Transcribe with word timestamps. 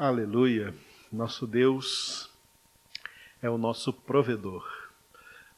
Aleluia. 0.00 0.72
Nosso 1.10 1.44
Deus 1.44 2.30
é 3.42 3.50
o 3.50 3.58
nosso 3.58 3.92
provedor. 3.92 4.64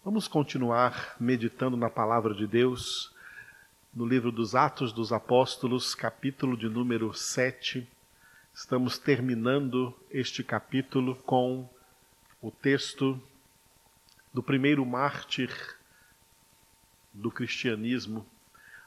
Vamos 0.02 0.26
continuar 0.26 1.14
meditando 1.20 1.76
na 1.76 1.90
palavra 1.90 2.32
de 2.32 2.46
Deus 2.46 3.12
no 3.92 4.06
livro 4.06 4.32
dos 4.32 4.54
Atos 4.54 4.94
dos 4.94 5.12
Apóstolos, 5.12 5.94
capítulo 5.94 6.56
de 6.56 6.70
número 6.70 7.12
7. 7.12 7.86
Estamos 8.54 8.96
terminando 8.96 9.94
este 10.10 10.42
capítulo 10.42 11.16
com 11.16 11.68
o 12.40 12.50
texto 12.50 13.20
do 14.32 14.42
primeiro 14.42 14.86
mártir 14.86 15.54
do 17.12 17.30
cristianismo, 17.30 18.24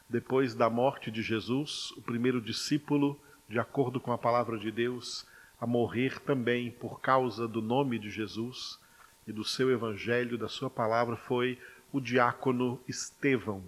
depois 0.10 0.56
da 0.56 0.68
morte 0.68 1.12
de 1.12 1.22
Jesus, 1.22 1.92
o 1.92 2.02
primeiro 2.02 2.42
discípulo, 2.42 3.20
de 3.48 3.60
acordo 3.60 4.00
com 4.00 4.12
a 4.12 4.18
palavra 4.18 4.58
de 4.58 4.72
Deus, 4.72 5.32
a 5.64 5.66
morrer 5.66 6.20
também 6.20 6.70
por 6.70 7.00
causa 7.00 7.48
do 7.48 7.62
nome 7.62 7.98
de 7.98 8.10
Jesus 8.10 8.78
e 9.26 9.32
do 9.32 9.46
seu 9.46 9.72
evangelho, 9.72 10.38
da 10.38 10.50
sua 10.50 10.70
palavra, 10.70 11.16
foi 11.16 11.58
o 11.90 12.02
diácono 12.02 12.82
Estevão. 12.86 13.64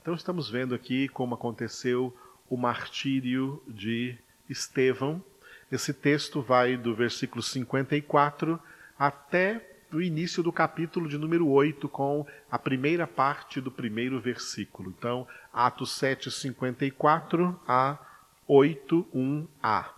Então 0.00 0.14
estamos 0.14 0.48
vendo 0.48 0.74
aqui 0.74 1.06
como 1.08 1.34
aconteceu 1.34 2.16
o 2.48 2.56
martírio 2.56 3.62
de 3.68 4.16
Estevão. 4.48 5.22
Esse 5.70 5.92
texto 5.92 6.40
vai 6.40 6.78
do 6.78 6.94
versículo 6.94 7.42
54 7.42 8.58
até 8.98 9.76
o 9.92 10.00
início 10.00 10.42
do 10.42 10.50
capítulo 10.50 11.10
de 11.10 11.18
número 11.18 11.46
8, 11.46 11.90
com 11.90 12.26
a 12.50 12.58
primeira 12.58 13.06
parte 13.06 13.60
do 13.60 13.70
primeiro 13.70 14.18
versículo. 14.18 14.94
Então, 14.96 15.28
Atos 15.52 15.90
7, 15.92 16.30
54 16.30 17.60
a 17.68 17.98
8, 18.46 19.06
1a. 19.14 19.97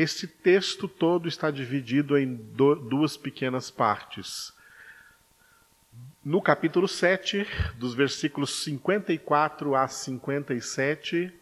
Este 0.00 0.28
texto 0.28 0.86
todo 0.86 1.26
está 1.26 1.50
dividido 1.50 2.16
em 2.16 2.32
do, 2.32 2.76
duas 2.76 3.16
pequenas 3.16 3.68
partes. 3.68 4.52
No 6.24 6.40
capítulo 6.40 6.86
7, 6.86 7.44
dos 7.74 7.94
versículos 7.94 8.62
54 8.62 9.74
a 9.74 9.88
57, 9.88 11.34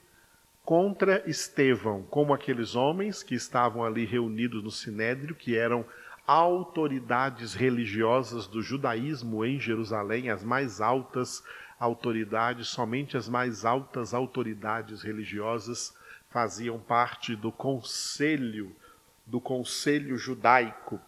contra 0.64 1.22
Estevão, 1.28 2.04
como 2.04 2.32
aqueles 2.32 2.74
homens 2.74 3.22
que 3.22 3.34
estavam 3.34 3.84
ali 3.84 4.06
reunidos 4.06 4.64
no 4.64 4.70
Sinédrio, 4.70 5.34
que 5.34 5.54
eram 5.54 5.84
autoridades 6.26 7.52
religiosas 7.52 8.46
do 8.46 8.62
judaísmo 8.62 9.44
em 9.44 9.60
Jerusalém, 9.60 10.30
as 10.30 10.42
mais 10.42 10.80
altas 10.80 11.44
autoridades, 11.78 12.68
somente 12.68 13.18
as 13.18 13.28
mais 13.28 13.66
altas 13.66 14.14
autoridades 14.14 15.02
religiosas 15.02 15.94
faziam 16.36 16.78
parte 16.78 17.34
do 17.34 17.50
conselho, 17.50 18.76
do 19.24 19.40
conselho 19.40 20.18
judaico 20.18 21.00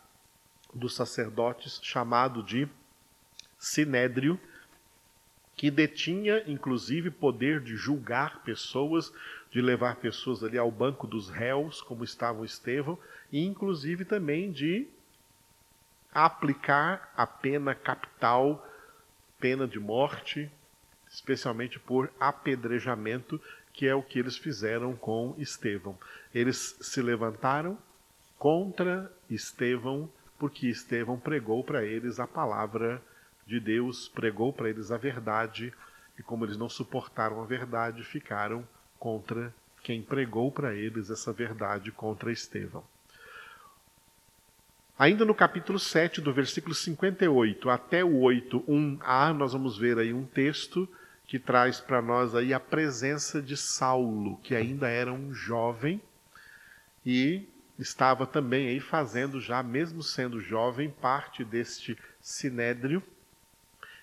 dos 0.72 0.94
sacerdotes, 0.94 1.78
chamado 1.82 2.42
de 2.42 2.66
Sinédrio, 3.58 4.40
que 5.54 5.70
detinha 5.70 6.42
inclusive 6.46 7.10
poder 7.10 7.60
de 7.60 7.76
julgar 7.76 8.42
pessoas, 8.42 9.12
de 9.50 9.60
levar 9.60 9.96
pessoas 9.96 10.42
ali 10.42 10.56
ao 10.56 10.70
banco 10.70 11.06
dos 11.06 11.28
réus, 11.28 11.82
como 11.82 12.04
estava 12.04 12.40
o 12.40 12.44
Estevão, 12.46 12.98
e 13.30 13.44
inclusive 13.44 14.06
também 14.06 14.50
de 14.50 14.88
aplicar 16.10 17.12
a 17.14 17.26
pena 17.26 17.74
capital, 17.74 18.66
pena 19.38 19.68
de 19.68 19.78
morte, 19.78 20.50
especialmente 21.10 21.78
por 21.78 22.10
apedrejamento, 22.18 23.38
que 23.78 23.86
é 23.86 23.94
o 23.94 24.02
que 24.02 24.18
eles 24.18 24.36
fizeram 24.36 24.96
com 24.96 25.36
Estevão. 25.38 25.96
Eles 26.34 26.76
se 26.80 27.00
levantaram 27.00 27.78
contra 28.36 29.08
Estevão, 29.30 30.10
porque 30.36 30.66
Estevão 30.66 31.16
pregou 31.16 31.62
para 31.62 31.84
eles 31.84 32.18
a 32.18 32.26
palavra 32.26 33.00
de 33.46 33.60
Deus, 33.60 34.08
pregou 34.08 34.52
para 34.52 34.68
eles 34.68 34.90
a 34.90 34.96
verdade, 34.96 35.72
e 36.18 36.24
como 36.24 36.44
eles 36.44 36.56
não 36.56 36.68
suportaram 36.68 37.40
a 37.40 37.46
verdade, 37.46 38.02
ficaram 38.02 38.66
contra 38.98 39.54
quem 39.80 40.02
pregou 40.02 40.50
para 40.50 40.74
eles 40.74 41.08
essa 41.08 41.32
verdade 41.32 41.92
contra 41.92 42.32
Estevão. 42.32 42.82
Ainda 44.98 45.24
no 45.24 45.36
capítulo 45.36 45.78
7, 45.78 46.20
do 46.20 46.32
versículo 46.32 46.74
58 46.74 47.70
até 47.70 48.04
o 48.04 48.18
8, 48.22 48.60
1a, 48.62 49.32
nós 49.32 49.52
vamos 49.52 49.78
ver 49.78 50.00
aí 50.00 50.12
um 50.12 50.24
texto 50.26 50.88
que 51.28 51.38
traz 51.38 51.78
para 51.78 52.00
nós 52.00 52.34
aí 52.34 52.54
a 52.54 52.58
presença 52.58 53.42
de 53.42 53.54
Saulo, 53.54 54.38
que 54.38 54.54
ainda 54.54 54.88
era 54.88 55.12
um 55.12 55.34
jovem 55.34 56.00
e 57.04 57.46
estava 57.78 58.26
também 58.26 58.68
aí 58.68 58.80
fazendo 58.80 59.38
já, 59.38 59.62
mesmo 59.62 60.02
sendo 60.02 60.40
jovem, 60.40 60.90
parte 60.90 61.44
deste 61.44 61.98
sinédrio, 62.18 63.02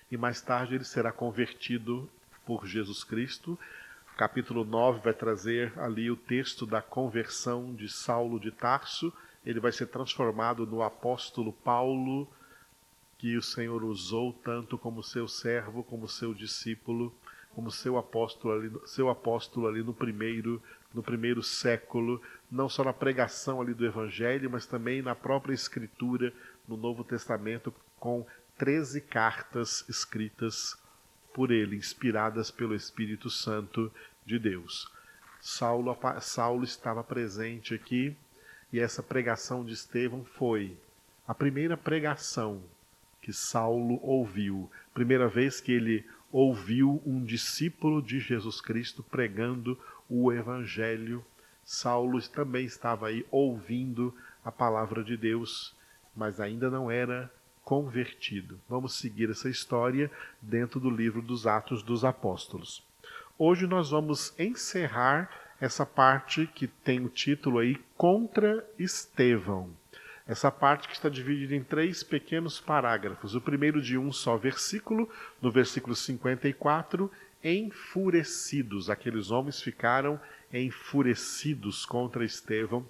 e 0.08 0.16
mais 0.16 0.40
tarde 0.40 0.76
ele 0.76 0.84
será 0.84 1.10
convertido 1.10 2.08
por 2.46 2.64
Jesus 2.64 3.02
Cristo. 3.02 3.58
Capítulo 4.16 4.64
9 4.64 5.00
vai 5.00 5.12
trazer 5.12 5.76
ali 5.76 6.08
o 6.08 6.16
texto 6.16 6.64
da 6.64 6.80
conversão 6.80 7.74
de 7.74 7.88
Saulo 7.88 8.38
de 8.38 8.52
Tarso. 8.52 9.12
Ele 9.44 9.58
vai 9.58 9.72
ser 9.72 9.86
transformado 9.86 10.64
no 10.64 10.80
apóstolo 10.80 11.52
Paulo, 11.52 12.28
que 13.18 13.36
o 13.36 13.42
Senhor 13.42 13.82
usou 13.82 14.32
tanto 14.32 14.76
como 14.76 15.02
seu 15.02 15.26
servo, 15.26 15.82
como 15.82 16.08
seu 16.08 16.34
discípulo, 16.34 17.14
como 17.54 17.70
seu 17.70 17.96
apóstolo 17.96 18.54
ali, 18.54 18.72
seu 18.84 19.08
apóstolo 19.08 19.66
ali 19.66 19.82
no 19.82 19.94
primeiro 19.94 20.62
no 20.92 21.02
primeiro 21.02 21.42
século, 21.42 22.22
não 22.50 22.70
só 22.70 22.82
na 22.82 22.92
pregação 22.92 23.60
ali 23.60 23.74
do 23.74 23.84
evangelho, 23.84 24.48
mas 24.50 24.64
também 24.64 25.02
na 25.02 25.14
própria 25.14 25.52
escritura 25.52 26.32
no 26.66 26.74
Novo 26.74 27.04
Testamento 27.04 27.72
com 27.98 28.26
13 28.56 29.02
cartas 29.02 29.84
escritas 29.90 30.74
por 31.34 31.50
ele, 31.50 31.76
inspiradas 31.76 32.50
pelo 32.50 32.74
Espírito 32.74 33.28
Santo 33.28 33.92
de 34.24 34.38
Deus. 34.38 34.90
Saulo, 35.38 35.94
Saulo 36.22 36.64
estava 36.64 37.04
presente 37.04 37.74
aqui 37.74 38.16
e 38.72 38.80
essa 38.80 39.02
pregação 39.02 39.64
de 39.64 39.74
Estevão 39.74 40.24
foi 40.24 40.76
a 41.28 41.34
primeira 41.34 41.76
pregação 41.76 42.62
que 43.26 43.32
Saulo 43.32 43.98
ouviu, 44.04 44.70
primeira 44.94 45.26
vez 45.26 45.60
que 45.60 45.72
ele 45.72 46.06
ouviu 46.30 47.02
um 47.04 47.24
discípulo 47.24 48.00
de 48.00 48.20
Jesus 48.20 48.60
Cristo 48.60 49.02
pregando 49.02 49.76
o 50.08 50.32
Evangelho. 50.32 51.24
Saulo 51.64 52.22
também 52.28 52.64
estava 52.64 53.08
aí 53.08 53.26
ouvindo 53.28 54.14
a 54.44 54.52
palavra 54.52 55.02
de 55.02 55.16
Deus, 55.16 55.74
mas 56.14 56.38
ainda 56.38 56.70
não 56.70 56.88
era 56.88 57.28
convertido. 57.64 58.60
Vamos 58.68 58.94
seguir 58.94 59.28
essa 59.28 59.48
história 59.48 60.08
dentro 60.40 60.78
do 60.78 60.88
livro 60.88 61.20
dos 61.20 61.48
Atos 61.48 61.82
dos 61.82 62.04
Apóstolos. 62.04 62.80
Hoje 63.36 63.66
nós 63.66 63.90
vamos 63.90 64.32
encerrar 64.38 65.28
essa 65.60 65.84
parte 65.84 66.46
que 66.46 66.68
tem 66.68 67.04
o 67.04 67.08
título 67.08 67.58
aí 67.58 67.74
Contra 67.96 68.64
Estevão. 68.78 69.70
Essa 70.26 70.50
parte 70.50 70.88
que 70.88 70.94
está 70.94 71.08
dividida 71.08 71.54
em 71.54 71.62
três 71.62 72.02
pequenos 72.02 72.60
parágrafos. 72.60 73.34
O 73.34 73.40
primeiro 73.40 73.80
de 73.80 73.96
um 73.96 74.12
só 74.12 74.36
versículo, 74.36 75.08
no 75.40 75.52
versículo 75.52 75.94
54, 75.94 77.10
enfurecidos. 77.44 78.90
Aqueles 78.90 79.30
homens 79.30 79.60
ficaram 79.60 80.20
enfurecidos 80.52 81.86
contra 81.86 82.24
Estevão. 82.24 82.84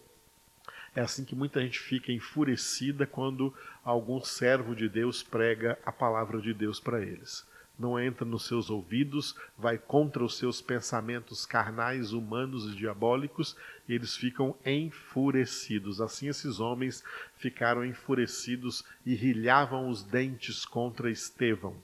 É 0.94 1.02
assim 1.02 1.26
que 1.26 1.34
muita 1.34 1.60
gente 1.60 1.78
fica 1.78 2.10
enfurecida 2.10 3.06
quando 3.06 3.54
algum 3.84 4.22
servo 4.22 4.74
de 4.74 4.88
Deus 4.88 5.22
prega 5.22 5.78
a 5.84 5.92
palavra 5.92 6.40
de 6.40 6.54
Deus 6.54 6.80
para 6.80 7.02
eles 7.02 7.46
não 7.78 8.00
entra 8.00 8.24
nos 8.24 8.46
seus 8.46 8.70
ouvidos, 8.70 9.34
vai 9.56 9.76
contra 9.76 10.24
os 10.24 10.38
seus 10.38 10.60
pensamentos 10.62 11.44
carnais, 11.44 12.12
humanos 12.12 12.72
e 12.72 12.76
diabólicos, 12.76 13.56
e 13.88 13.94
eles 13.94 14.16
ficam 14.16 14.56
enfurecidos. 14.64 16.00
Assim, 16.00 16.28
esses 16.28 16.58
homens 16.58 17.04
ficaram 17.36 17.84
enfurecidos 17.84 18.84
e 19.04 19.14
rilhavam 19.14 19.88
os 19.90 20.02
dentes 20.02 20.64
contra 20.64 21.10
Estevão. 21.10 21.74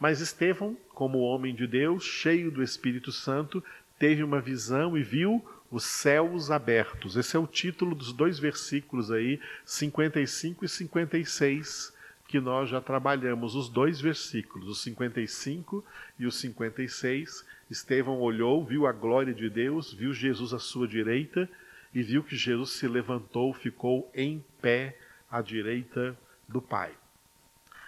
Mas 0.00 0.20
Estevão, 0.20 0.76
como 0.94 1.18
homem 1.18 1.54
de 1.54 1.66
Deus, 1.66 2.04
cheio 2.04 2.50
do 2.50 2.62
Espírito 2.62 3.12
Santo, 3.12 3.62
teve 3.98 4.22
uma 4.22 4.40
visão 4.40 4.96
e 4.96 5.02
viu 5.02 5.44
os 5.70 5.84
céus 5.84 6.50
abertos. 6.50 7.16
Esse 7.16 7.36
é 7.36 7.38
o 7.38 7.46
título 7.46 7.94
dos 7.94 8.12
dois 8.12 8.38
versículos 8.38 9.10
aí, 9.10 9.38
55 9.64 10.64
e 10.64 10.68
56 10.68 11.97
que 12.28 12.38
nós 12.38 12.68
já 12.68 12.78
trabalhamos 12.78 13.54
os 13.54 13.70
dois 13.70 14.00
versículos, 14.02 14.68
os 14.68 14.82
55 14.82 15.82
e 16.18 16.26
os 16.26 16.36
56. 16.36 17.44
Estevão 17.70 18.20
olhou, 18.20 18.62
viu 18.62 18.86
a 18.86 18.92
glória 18.92 19.32
de 19.32 19.48
Deus, 19.48 19.94
viu 19.94 20.12
Jesus 20.12 20.52
à 20.52 20.58
sua 20.58 20.86
direita 20.86 21.48
e 21.94 22.02
viu 22.02 22.22
que 22.22 22.36
Jesus 22.36 22.72
se 22.72 22.86
levantou, 22.86 23.54
ficou 23.54 24.10
em 24.14 24.44
pé 24.60 24.98
à 25.30 25.40
direita 25.40 26.16
do 26.46 26.60
Pai. 26.60 26.92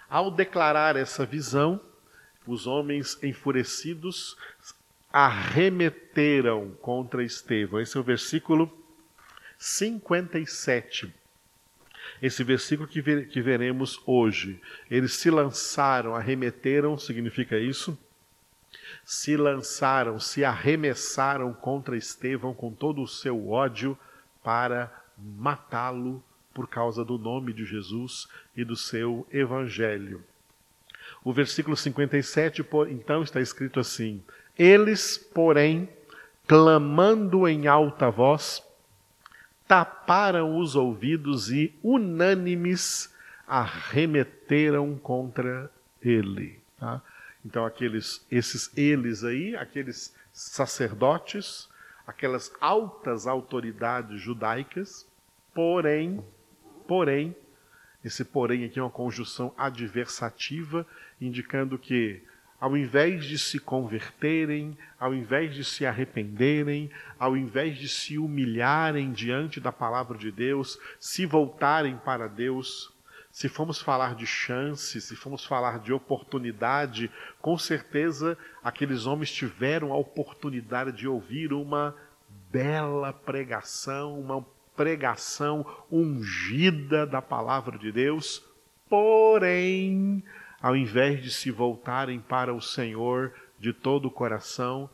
Ao 0.09 0.31
declarar 0.31 0.97
essa 0.97 1.27
visão, 1.27 1.79
os 2.47 2.67
homens 2.67 3.23
enfurecidos 3.23 4.39
arremeteram 5.13 6.71
contra 6.81 7.23
Estevão. 7.23 7.79
Esse 7.79 7.97
é 7.99 8.01
o 8.01 8.05
versículo 8.05 8.73
57. 9.59 11.20
Esse 12.23 12.45
versículo 12.45 12.89
que, 12.89 13.01
ver, 13.01 13.29
que 13.29 13.41
veremos 13.41 14.01
hoje. 14.07 14.61
Eles 14.91 15.15
se 15.15 15.31
lançaram, 15.31 16.15
arremeteram, 16.15 16.99
significa 16.99 17.59
isso? 17.59 17.99
Se 19.05 19.37
lançaram, 19.37 20.21
se 20.21 20.45
arremessaram 20.45 21.53
contra 21.53 21.97
Estevão 21.97 22.53
com 22.55 22.73
todo 22.73 23.03
o 23.03 23.09
seu 23.09 23.51
ódio 23.51 23.97
para 24.43 24.93
matá-lo 25.17 26.23
por 26.53 26.69
causa 26.69 27.05
do 27.05 27.19
nome 27.19 27.53
de 27.53 27.65
Jesus 27.65 28.29
e 28.57 28.65
do 28.65 28.77
seu 28.77 29.27
evangelho. 29.33 30.23
O 31.25 31.33
versículo 31.33 31.77
57, 31.77 32.65
então, 32.91 33.23
está 33.23 33.41
escrito 33.41 33.81
assim: 33.81 34.23
Eles, 34.59 35.19
porém, 35.19 35.89
clamando 36.47 37.47
em 37.47 37.67
alta 37.67 38.11
voz, 38.11 38.63
taparam 39.71 40.59
os 40.59 40.75
ouvidos 40.75 41.49
e, 41.49 41.73
unânimes, 41.81 43.15
arremeteram 43.47 44.99
contra 44.99 45.71
ele. 46.03 46.59
Tá? 46.77 47.01
Então, 47.47 47.65
aqueles, 47.65 48.27
esses 48.29 48.77
eles 48.77 49.23
aí, 49.23 49.55
aqueles 49.55 50.13
sacerdotes, 50.33 51.69
aquelas 52.05 52.53
altas 52.61 53.29
autoridades 53.29 54.21
judaicas, 54.21 55.07
porém, 55.55 56.21
porém, 56.89 57.37
esse 58.05 58.25
porém 58.25 58.65
aqui 58.65 58.81
é 58.81 58.83
uma 58.83 58.91
conjunção 58.91 59.55
adversativa, 59.57 60.85
indicando 61.21 61.79
que, 61.79 62.21
ao 62.61 62.77
invés 62.77 63.25
de 63.25 63.39
se 63.39 63.59
converterem, 63.59 64.77
ao 64.99 65.15
invés 65.15 65.55
de 65.55 65.65
se 65.65 65.87
arrependerem, 65.87 66.91
ao 67.19 67.37
invés 67.37 67.79
de 67.79 67.89
se 67.89 68.19
humilharem 68.19 69.13
diante 69.13 69.59
da 69.59 69.73
palavra 69.73 70.19
de 70.19 70.31
Deus, 70.31 70.79
se 70.99 71.25
voltarem 71.25 71.97
para 71.97 72.29
Deus, 72.29 72.93
se 73.33 73.49
formos 73.49 73.81
falar 73.81 74.15
de 74.15 74.27
chance, 74.27 75.01
se 75.01 75.17
formos 75.17 75.45
falar 75.45 75.79
de 75.79 75.93
oportunidade, 75.93 77.11
com 77.41 77.57
certeza 77.57 78.37
aqueles 78.63 79.07
homens 79.07 79.33
tiveram 79.33 79.93
a 79.93 79.97
oportunidade 79.97 80.93
de 80.93 81.09
ouvir 81.09 81.53
uma 81.53 81.95
bela 82.51 83.13
pregação, 83.13 84.21
uma 84.21 84.45
pregação 84.77 85.65
ungida 85.91 87.07
da 87.07 87.23
palavra 87.23 87.79
de 87.79 87.93
Deus, 87.93 88.45
porém, 88.89 90.23
ao 90.61 90.77
invés 90.77 91.23
de 91.23 91.31
se 91.31 91.51
voltarem 91.51 92.21
para 92.21 92.53
o 92.53 92.61
Senhor 92.61 93.33
de 93.59 93.73
todo 93.73 94.07
o 94.07 94.11
coração, 94.11 94.89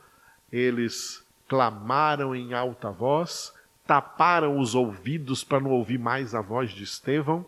eles 0.50 1.24
clamaram 1.48 2.34
em 2.34 2.54
alta 2.54 2.90
voz, 2.90 3.54
taparam 3.86 4.58
os 4.58 4.74
ouvidos 4.74 5.44
para 5.44 5.60
não 5.60 5.70
ouvir 5.70 5.98
mais 5.98 6.34
a 6.34 6.40
voz 6.40 6.70
de 6.70 6.84
Estevão, 6.84 7.46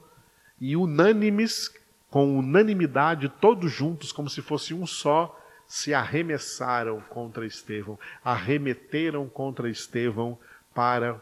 e 0.60 0.76
unânimes, 0.76 1.72
com 2.10 2.38
unanimidade, 2.38 3.28
todos 3.28 3.70
juntos, 3.70 4.12
como 4.12 4.28
se 4.28 4.42
fosse 4.42 4.74
um 4.74 4.86
só, 4.86 5.38
se 5.66 5.92
arremessaram 5.92 7.00
contra 7.02 7.46
Estevão, 7.46 7.98
arremeteram 8.24 9.28
contra 9.28 9.68
Estevão 9.68 10.38
para 10.74 11.20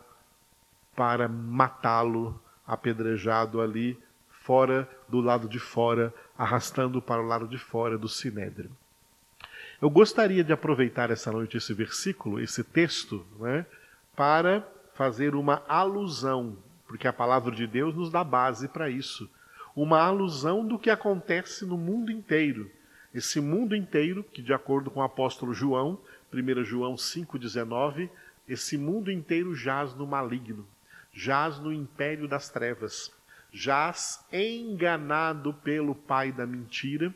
para 0.94 1.28
matá-lo 1.28 2.40
apedrejado 2.66 3.60
ali 3.60 3.98
fora 4.30 4.88
do 5.06 5.20
lado 5.20 5.46
de 5.46 5.58
fora, 5.58 6.14
arrastando 6.38 7.00
para 7.00 7.20
o 7.22 7.26
lado 7.26 7.46
de 7.46 7.58
fora 7.58 7.96
do 7.96 8.08
sinédrio. 8.08 8.70
Eu 9.80 9.90
gostaria 9.90 10.42
de 10.42 10.52
aproveitar 10.52 11.10
essa 11.10 11.30
noite 11.30 11.56
esse 11.56 11.72
versículo, 11.74 12.40
esse 12.40 12.64
texto, 12.64 13.26
né, 13.38 13.66
para 14.14 14.66
fazer 14.94 15.34
uma 15.34 15.62
alusão, 15.68 16.56
porque 16.86 17.06
a 17.06 17.12
palavra 17.12 17.54
de 17.54 17.66
Deus 17.66 17.94
nos 17.94 18.10
dá 18.10 18.24
base 18.24 18.68
para 18.68 18.88
isso. 18.88 19.28
Uma 19.74 20.00
alusão 20.00 20.66
do 20.66 20.78
que 20.78 20.88
acontece 20.88 21.66
no 21.66 21.76
mundo 21.76 22.10
inteiro. 22.10 22.70
Esse 23.14 23.40
mundo 23.40 23.76
inteiro, 23.76 24.24
que 24.24 24.40
de 24.40 24.54
acordo 24.54 24.90
com 24.90 25.00
o 25.00 25.02
apóstolo 25.02 25.52
João, 25.52 25.98
1 26.32 26.64
João 26.64 26.94
5,19, 26.94 28.08
esse 28.48 28.78
mundo 28.78 29.10
inteiro 29.10 29.54
jaz 29.54 29.94
no 29.94 30.06
maligno 30.06 30.66
jaz 31.16 31.58
no 31.58 31.72
império 31.72 32.28
das 32.28 32.50
trevas, 32.50 33.10
jaz 33.52 34.24
enganado 34.32 35.54
pelo 35.54 35.94
pai 35.94 36.32
da 36.32 36.46
mentira, 36.46 37.12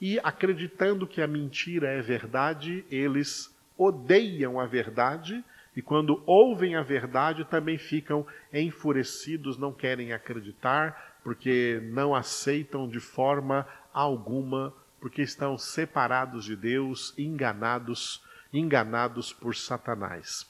e 0.00 0.18
acreditando 0.20 1.06
que 1.06 1.20
a 1.20 1.26
mentira 1.26 1.88
é 1.88 2.00
verdade, 2.00 2.84
eles 2.90 3.54
odeiam 3.76 4.58
a 4.58 4.66
verdade 4.66 5.44
e 5.76 5.82
quando 5.82 6.22
ouvem 6.26 6.74
a 6.74 6.82
verdade 6.82 7.44
também 7.44 7.78
ficam 7.78 8.26
enfurecidos, 8.52 9.56
não 9.56 9.72
querem 9.72 10.12
acreditar, 10.12 11.18
porque 11.22 11.80
não 11.92 12.14
aceitam 12.14 12.88
de 12.88 12.98
forma 12.98 13.66
alguma, 13.92 14.74
porque 15.00 15.22
estão 15.22 15.56
separados 15.56 16.44
de 16.44 16.56
Deus, 16.56 17.14
enganados, 17.16 18.22
enganados 18.52 19.32
por 19.32 19.54
Satanás. 19.54 20.48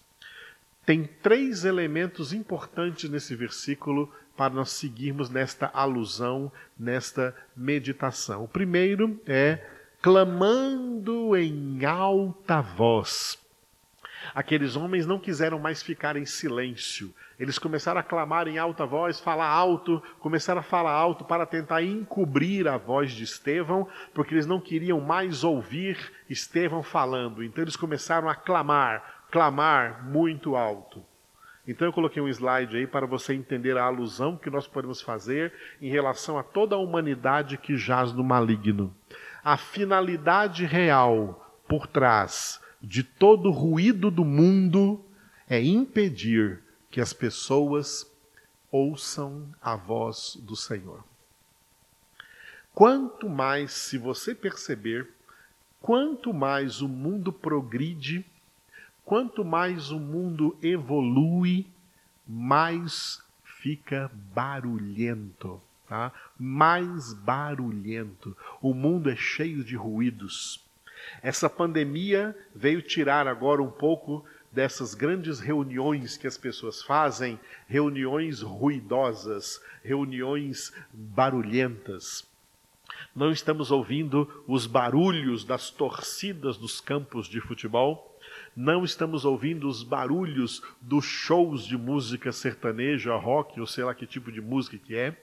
Tem 0.86 1.04
três 1.04 1.64
elementos 1.64 2.32
importantes 2.32 3.08
nesse 3.10 3.36
versículo 3.36 4.12
para 4.40 4.54
nós 4.54 4.70
seguirmos 4.70 5.28
nesta 5.28 5.70
alusão, 5.74 6.50
nesta 6.78 7.36
meditação. 7.54 8.44
O 8.44 8.48
primeiro 8.48 9.20
é 9.26 9.58
clamando 10.00 11.36
em 11.36 11.84
alta 11.84 12.62
voz. 12.62 13.38
Aqueles 14.34 14.76
homens 14.76 15.04
não 15.04 15.18
quiseram 15.18 15.58
mais 15.58 15.82
ficar 15.82 16.16
em 16.16 16.24
silêncio. 16.24 17.14
Eles 17.38 17.58
começaram 17.58 18.00
a 18.00 18.02
clamar 18.02 18.48
em 18.48 18.56
alta 18.56 18.86
voz, 18.86 19.20
falar 19.20 19.46
alto, 19.46 20.02
começaram 20.20 20.60
a 20.60 20.64
falar 20.64 20.92
alto 20.92 21.22
para 21.22 21.44
tentar 21.44 21.82
encobrir 21.82 22.66
a 22.66 22.78
voz 22.78 23.12
de 23.12 23.24
Estevão, 23.24 23.86
porque 24.14 24.32
eles 24.32 24.46
não 24.46 24.58
queriam 24.58 25.02
mais 25.02 25.44
ouvir 25.44 25.98
Estevão 26.30 26.82
falando. 26.82 27.44
Então 27.44 27.62
eles 27.62 27.76
começaram 27.76 28.26
a 28.26 28.34
clamar, 28.34 29.26
clamar 29.30 30.02
muito 30.02 30.56
alto. 30.56 31.04
Então 31.66 31.86
eu 31.86 31.92
coloquei 31.92 32.22
um 32.22 32.28
slide 32.28 32.76
aí 32.76 32.86
para 32.86 33.06
você 33.06 33.34
entender 33.34 33.76
a 33.76 33.84
alusão 33.84 34.36
que 34.36 34.50
nós 34.50 34.66
podemos 34.66 35.00
fazer 35.00 35.52
em 35.80 35.88
relação 35.88 36.38
a 36.38 36.42
toda 36.42 36.74
a 36.74 36.78
humanidade 36.78 37.58
que 37.58 37.76
jaz 37.76 38.12
no 38.12 38.24
maligno. 38.24 38.94
A 39.44 39.56
finalidade 39.56 40.64
real 40.64 41.58
por 41.68 41.86
trás 41.86 42.60
de 42.82 43.02
todo 43.02 43.50
o 43.50 43.52
ruído 43.52 44.10
do 44.10 44.24
mundo 44.24 45.04
é 45.48 45.62
impedir 45.62 46.60
que 46.90 47.00
as 47.00 47.12
pessoas 47.12 48.10
ouçam 48.70 49.48
a 49.60 49.76
voz 49.76 50.36
do 50.40 50.56
Senhor. 50.56 51.04
Quanto 52.74 53.28
mais, 53.28 53.72
se 53.72 53.98
você 53.98 54.34
perceber, 54.34 55.08
quanto 55.80 56.32
mais 56.32 56.80
o 56.80 56.88
mundo 56.88 57.32
progride, 57.32 58.24
quanto 59.10 59.44
mais 59.44 59.90
o 59.90 59.98
mundo 59.98 60.56
evolui, 60.62 61.66
mais 62.24 63.20
fica 63.42 64.08
barulhento, 64.32 65.60
tá? 65.88 66.12
Mais 66.38 67.12
barulhento. 67.12 68.36
O 68.62 68.72
mundo 68.72 69.10
é 69.10 69.16
cheio 69.16 69.64
de 69.64 69.74
ruídos. 69.74 70.64
Essa 71.24 71.50
pandemia 71.50 72.38
veio 72.54 72.80
tirar 72.80 73.26
agora 73.26 73.60
um 73.60 73.70
pouco 73.70 74.24
dessas 74.52 74.94
grandes 74.94 75.40
reuniões 75.40 76.16
que 76.16 76.28
as 76.28 76.38
pessoas 76.38 76.80
fazem, 76.80 77.36
reuniões 77.66 78.42
ruidosas, 78.42 79.60
reuniões 79.82 80.72
barulhentas. 80.92 82.24
Não 83.12 83.32
estamos 83.32 83.72
ouvindo 83.72 84.44
os 84.46 84.68
barulhos 84.68 85.44
das 85.44 85.68
torcidas 85.68 86.56
dos 86.56 86.80
campos 86.80 87.26
de 87.26 87.40
futebol 87.40 88.09
não 88.56 88.84
estamos 88.84 89.24
ouvindo 89.24 89.68
os 89.68 89.82
barulhos 89.82 90.62
dos 90.80 91.04
shows 91.04 91.64
de 91.64 91.76
música 91.76 92.32
sertaneja, 92.32 93.14
rock, 93.16 93.60
ou 93.60 93.66
sei 93.66 93.84
lá 93.84 93.94
que 93.94 94.06
tipo 94.06 94.30
de 94.30 94.40
música 94.40 94.78
que 94.78 94.96
é. 94.96 95.16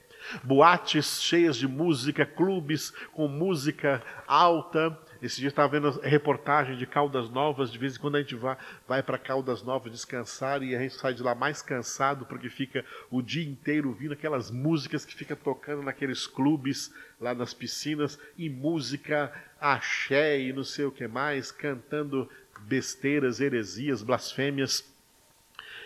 Boates 0.44 1.22
cheias 1.22 1.56
de 1.56 1.68
música, 1.68 2.26
clubes 2.26 2.92
com 3.14 3.28
música 3.28 4.04
alta. 4.28 4.98
Esse 5.22 5.40
dia 5.40 5.50
estava 5.50 5.68
vendo 5.68 6.00
reportagem 6.02 6.78
de 6.78 6.86
Caldas 6.86 7.30
Novas. 7.30 7.72
De 7.72 7.78
vez 7.78 7.96
em 7.96 8.00
quando 8.00 8.16
a 8.16 8.22
gente 8.22 8.36
vai, 8.36 8.58
vai 8.88 9.02
para 9.02 9.18
Caldas 9.18 9.64
Novas 9.64 9.92
descansar 9.92 10.62
e 10.62 10.76
a 10.76 10.80
gente 10.80 10.96
sai 10.96 11.14
de 11.14 11.24
lá 11.24 11.34
mais 11.34 11.62
cansado 11.62 12.26
porque 12.26 12.50
fica 12.50 12.86
o 13.10 13.22
dia 13.22 13.48
inteiro 13.48 13.90
ouvindo 13.90 14.14
aquelas 14.14 14.52
músicas 14.52 15.06
que 15.06 15.16
fica 15.16 15.36
tocando 15.36 15.82
naqueles 15.82 16.28
clubes 16.28 16.94
lá 17.20 17.34
nas 17.34 17.54
piscinas 17.54 18.20
e 18.38 18.50
música 18.50 19.34
axé 19.60 20.40
e 20.40 20.54
não 20.54 20.64
sei 20.64 20.86
o 20.86 20.92
que 20.92 21.08
mais, 21.08 21.52
cantando 21.52 22.30
besteiras, 22.62 23.40
heresias, 23.40 24.02
blasfêmias, 24.02 24.84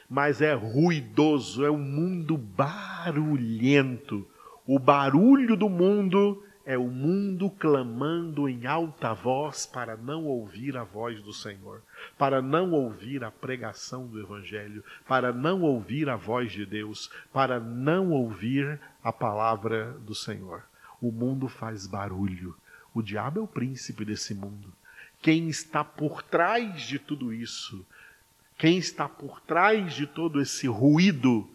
mas 0.09 0.41
é 0.41 0.53
ruidoso, 0.53 1.63
é 1.65 1.71
um 1.71 1.77
mundo 1.77 2.37
barulhento. 2.37 4.27
O 4.67 4.77
barulho 4.77 5.55
do 5.55 5.69
mundo 5.69 6.43
é 6.65 6.77
o 6.77 6.87
mundo 6.87 7.49
clamando 7.49 8.47
em 8.47 8.65
alta 8.65 9.13
voz 9.13 9.65
para 9.65 9.97
não 9.97 10.25
ouvir 10.25 10.77
a 10.77 10.83
voz 10.83 11.21
do 11.21 11.33
Senhor, 11.33 11.81
para 12.17 12.41
não 12.41 12.71
ouvir 12.71 13.23
a 13.23 13.31
pregação 13.31 14.07
do 14.07 14.19
Evangelho, 14.19 14.83
para 15.07 15.33
não 15.33 15.61
ouvir 15.61 16.09
a 16.09 16.15
voz 16.15 16.51
de 16.51 16.65
Deus, 16.65 17.09
para 17.33 17.59
não 17.59 18.11
ouvir 18.11 18.79
a 19.03 19.11
palavra 19.11 19.93
do 20.05 20.13
Senhor. 20.13 20.63
O 21.01 21.11
mundo 21.11 21.47
faz 21.47 21.87
barulho. 21.87 22.55
O 22.93 23.01
diabo 23.01 23.39
é 23.39 23.43
o 23.43 23.47
príncipe 23.47 24.05
desse 24.05 24.35
mundo. 24.35 24.71
Quem 25.21 25.49
está 25.49 25.83
por 25.83 26.23
trás 26.23 26.81
de 26.81 26.97
tudo 26.97 27.33
isso, 27.33 27.85
quem 28.57 28.77
está 28.77 29.07
por 29.07 29.39
trás 29.41 29.93
de 29.93 30.07
todo 30.07 30.41
esse 30.41 30.67
ruído 30.67 31.49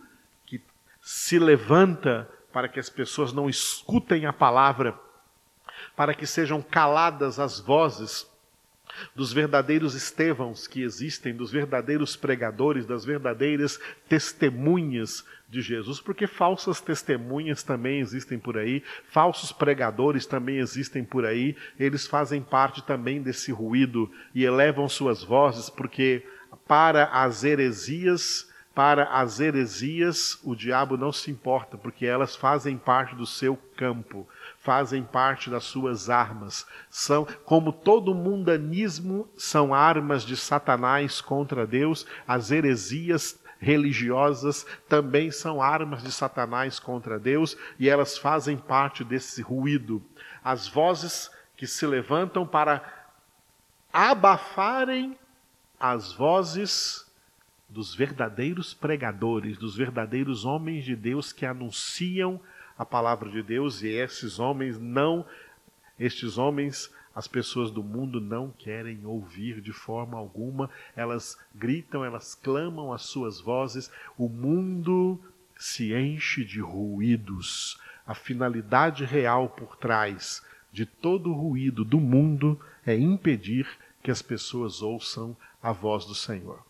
que 0.45 0.61
se 1.01 1.39
levanta 1.39 2.31
para 2.53 2.69
que 2.69 2.81
as 2.81 2.89
pessoas 2.89 3.33
não 3.33 3.49
escutem 3.49 4.27
a 4.27 4.33
palavra, 4.33 4.99
para 5.95 6.15
que 6.15 6.27
sejam 6.27 6.63
caladas 6.63 7.39
as 7.39 7.61
vozes 7.61 8.27
dos 9.15 9.33
verdadeiros 9.33 9.95
Estevãos 9.95 10.67
que 10.67 10.83
existem, 10.83 11.35
dos 11.35 11.51
verdadeiros 11.51 12.17
pregadores, 12.17 12.87
das 12.87 13.05
verdadeiras 13.05 13.79
testemunhas 14.09 15.25
de 15.49 15.63
Jesus, 15.63 16.01
porque 16.01 16.27
falsas 16.27 16.81
testemunhas 16.81 17.63
também 17.63 18.01
existem 18.01 18.39
por 18.39 18.59
aí, 18.59 18.83
falsos 19.09 19.53
pregadores 19.53 20.27
também 20.27 20.59
existem 20.59 21.05
por 21.05 21.25
aí, 21.25 21.57
eles 21.79 22.07
fazem 22.07 22.43
parte 22.43 22.83
também 22.83 23.23
desse 23.23 23.53
ruído 23.53 24.11
e 24.35 24.45
elevam 24.45 24.89
suas 24.89 25.23
vozes, 25.23 25.71
porque 25.71 26.27
para 26.67 27.05
as 27.05 27.45
heresias 27.45 28.49
para 28.77 29.05
as 29.05 29.41
heresias, 29.41 30.39
o 30.45 30.55
diabo 30.55 30.99
não 30.99 31.11
se 31.11 31.31
importa, 31.31 31.79
porque 31.79 32.05
elas 32.05 32.37
fazem 32.37 32.77
parte 32.77 33.17
do 33.17 33.25
seu 33.25 33.57
campo, 33.75 34.29
fazem 34.67 35.05
parte 35.05 35.49
das 35.49 35.63
suas 35.63 36.11
armas. 36.11 36.67
São, 36.91 37.25
como 37.45 37.73
todo 37.73 38.13
mundanismo, 38.13 39.29
são 39.37 39.73
armas 39.73 40.25
de 40.25 40.37
Satanás 40.37 41.21
contra 41.21 41.65
Deus, 41.65 42.05
as 42.27 42.51
heresias 42.51 43.41
religiosas 43.61 44.67
também 44.89 45.31
são 45.31 45.63
armas 45.63 46.03
de 46.03 46.11
Satanás 46.11 46.81
contra 46.81 47.17
Deus 47.17 47.57
e 47.79 47.89
elas 47.89 48.19
fazem 48.19 48.57
parte 48.57 49.05
desse 49.05 49.41
ruído. 49.41 50.03
As 50.43 50.67
vozes 50.67 51.31
que 51.57 51.67
se 51.67 51.87
levantam 51.87 52.45
para 52.45 52.83
abafarem 53.93 55.17
as 55.79 56.13
vozes 56.13 57.07
dos 57.69 57.95
verdadeiros 57.95 58.75
pregadores, 58.75 59.57
dos 59.57 59.77
verdadeiros 59.77 60.45
homens 60.45 60.85
de 60.85 60.97
Deus 60.97 61.33
que 61.33 61.47
anunciam 61.47 62.41
a 62.79 62.85
palavra 62.85 63.31
de 63.31 63.43
Deus 63.43 63.83
e 63.83 63.89
esses 63.89 64.39
homens 64.39 64.79
não, 64.79 65.25
estes 65.99 66.37
homens, 66.37 66.91
as 67.15 67.27
pessoas 67.27 67.71
do 67.71 67.83
mundo 67.83 68.21
não 68.21 68.51
querem 68.59 69.05
ouvir 69.07 69.61
de 69.61 69.73
forma 69.73 70.19
alguma, 70.19 70.69
elas 70.95 71.39
gritam, 71.55 72.05
elas 72.05 72.35
clamam 72.35 72.93
as 72.93 73.03
suas 73.03 73.41
vozes, 73.41 73.91
o 74.19 74.29
mundo 74.29 75.19
se 75.57 75.95
enche 75.95 76.45
de 76.45 76.61
ruídos. 76.61 77.81
A 78.07 78.15
finalidade 78.15 79.05
real 79.05 79.49
por 79.49 79.77
trás 79.77 80.45
de 80.71 80.85
todo 80.85 81.31
o 81.31 81.35
ruído 81.35 81.85
do 81.85 81.99
mundo 81.99 82.61
é 82.85 82.95
impedir 82.95 83.67
que 84.03 84.11
as 84.11 84.21
pessoas 84.21 84.83
ouçam 84.83 85.35
a 85.63 85.73
voz 85.73 86.05
do 86.05 86.15
Senhor. 86.15 86.63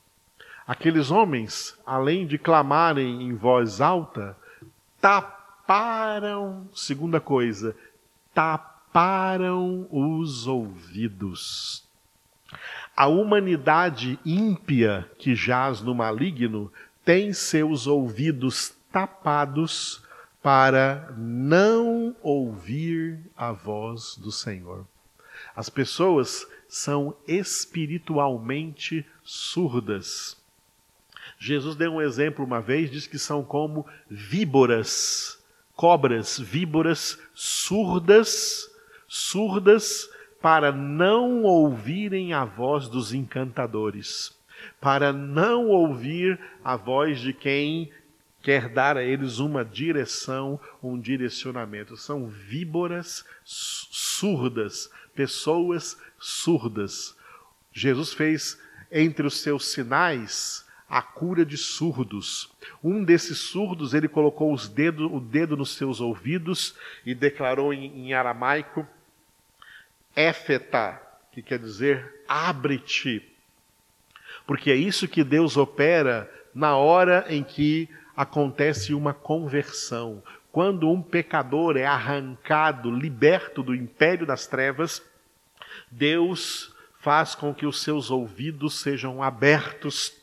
Aqueles 0.67 1.11
homens, 1.11 1.79
além 1.85 2.27
de 2.27 2.39
clamarem 2.39 3.23
em 3.23 3.35
voz 3.35 3.81
alta, 3.81 4.37
taparam, 5.67 6.69
segunda 6.73 7.21
coisa, 7.21 7.75
taparam 8.33 9.89
os 9.91 10.47
ouvidos. 10.47 11.85
A 12.97 13.09
humanidade 13.09 14.17
ímpia 14.25 15.11
que 15.19 15.35
jaz 15.35 15.81
no 15.81 15.93
maligno 15.93 16.73
tem 17.05 17.33
seus 17.33 17.89
ouvidos 17.89 18.75
tapados 18.93 20.03
para 20.41 21.13
não 21.17 22.15
ouvir 22.23 23.19
a 23.37 23.51
voz 23.51 24.17
do 24.17 24.31
Senhor. 24.31 24.87
As 25.55 25.69
pessoas 25.69 26.47
são 26.69 27.17
espiritualmente 27.27 29.05
surdas. 29.25 30.37
Jesus 31.39 31.75
deu 31.75 31.95
um 31.95 32.01
exemplo 32.01 32.45
uma 32.45 32.61
vez, 32.61 32.89
diz 32.89 33.07
que 33.09 33.19
são 33.19 33.43
como 33.43 33.85
víboras, 34.09 35.37
cobras, 35.77 36.39
víboras 36.39 37.21
surdas, 37.35 38.69
surdas 39.07 40.11
para 40.41 40.73
não 40.73 41.43
ouvirem 41.43 42.33
a 42.33 42.45
voz 42.45 42.89
dos 42.89 43.13
encantadores, 43.13 44.35
para 44.81 45.13
não 45.13 45.69
ouvir 45.69 46.41
a 46.65 46.77
voz 46.77 47.21
de 47.21 47.33
quem 47.33 47.93
quer 48.43 48.69
dar 48.69 48.97
a 48.97 49.05
eles 49.05 49.39
uma 49.39 49.65
direção, 49.65 50.59
um 50.83 50.99
direcionamento. 50.99 51.97
São 51.97 52.27
víboras 52.27 53.25
surdas, 53.45 54.91
pessoas 55.15 56.01
surdas. 56.19 57.17
Jesus 57.73 58.13
fez 58.13 58.59
entre 58.91 59.27
os 59.27 59.41
seus 59.41 59.67
sinais 59.67 60.66
a 60.89 61.03
cura 61.03 61.45
de 61.45 61.57
surdos. 61.57 62.51
Um 62.83 63.03
desses 63.03 63.39
surdos, 63.39 63.93
ele 63.93 64.09
colocou 64.09 64.53
os 64.53 64.67
o 64.67 65.21
dedo 65.21 65.57
nos 65.57 65.75
seus 65.75 66.01
ouvidos 66.01 66.75
e 67.05 67.15
declarou 67.15 67.73
em, 67.73 68.07
em 68.07 68.15
aramaico, 68.15 68.87
Éfeta, 70.15 71.01
que 71.33 71.43
quer 71.43 71.59
dizer 71.59 72.23
abre-te. 72.29 73.23
Porque 74.47 74.71
é 74.71 74.77
isso 74.77 75.09
que 75.09 75.25
Deus 75.25 75.57
opera 75.57 76.31
na 76.55 76.77
hora 76.77 77.27
em 77.29 77.43
que 77.43 77.89
acontece 78.17 78.95
uma 78.95 79.13
conversão. 79.13 80.23
Quando 80.51 80.91
um 80.91 81.03
pecador 81.03 81.77
é 81.77 81.85
arrancado, 81.85 82.91
liberto 82.91 83.63
do 83.63 83.75
império 83.75 84.25
das 84.25 84.47
trevas, 84.47 85.03
Deus 85.91 86.75
faz 87.01 87.35
com 87.35 87.53
que 87.53 87.67
os 87.67 87.83
seus 87.83 88.11
ouvidos 88.11 88.81
sejam 88.81 89.23
abertos 89.23 90.15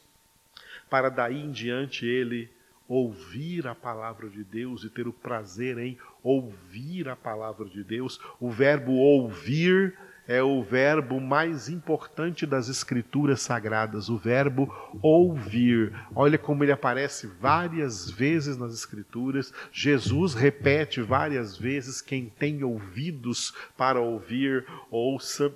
para 0.93 1.09
daí 1.09 1.41
em 1.41 1.49
diante 1.49 2.05
ele 2.05 2.51
ouvir 2.87 3.65
a 3.65 3.73
palavra 3.73 4.29
de 4.29 4.43
Deus 4.43 4.83
e 4.83 4.91
ter 4.91 5.07
o 5.07 5.11
prazer 5.11 5.79
em 5.79 5.97
ouvir 6.21 7.09
a 7.09 7.15
palavra 7.15 7.65
de 7.65 7.83
Deus. 7.83 8.19
O 8.39 8.51
verbo 8.51 8.91
ouvir 8.91 9.97
é 10.27 10.43
o 10.43 10.61
verbo 10.61 11.19
mais 11.19 11.67
importante 11.67 12.45
das 12.45 12.69
escrituras 12.69 13.41
sagradas, 13.41 14.07
o 14.07 14.17
verbo 14.19 14.71
ouvir. 15.01 15.91
Olha 16.13 16.37
como 16.37 16.63
ele 16.63 16.71
aparece 16.71 17.25
várias 17.25 18.11
vezes 18.11 18.55
nas 18.55 18.71
escrituras. 18.71 19.51
Jesus 19.71 20.35
repete 20.35 21.01
várias 21.01 21.57
vezes: 21.57 22.03
quem 22.03 22.29
tem 22.29 22.63
ouvidos 22.63 23.51
para 23.75 23.99
ouvir, 23.99 24.63
ouça. 24.91 25.51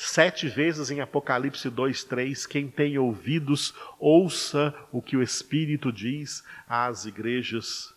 Sete 0.00 0.46
vezes 0.48 0.92
em 0.92 1.00
Apocalipse 1.00 1.68
2, 1.68 2.04
3, 2.04 2.46
quem 2.46 2.68
tem 2.68 2.96
ouvidos, 2.96 3.74
ouça 3.98 4.72
o 4.92 5.02
que 5.02 5.16
o 5.16 5.22
Espírito 5.24 5.90
diz 5.90 6.44
às 6.68 7.04
igrejas. 7.04 7.92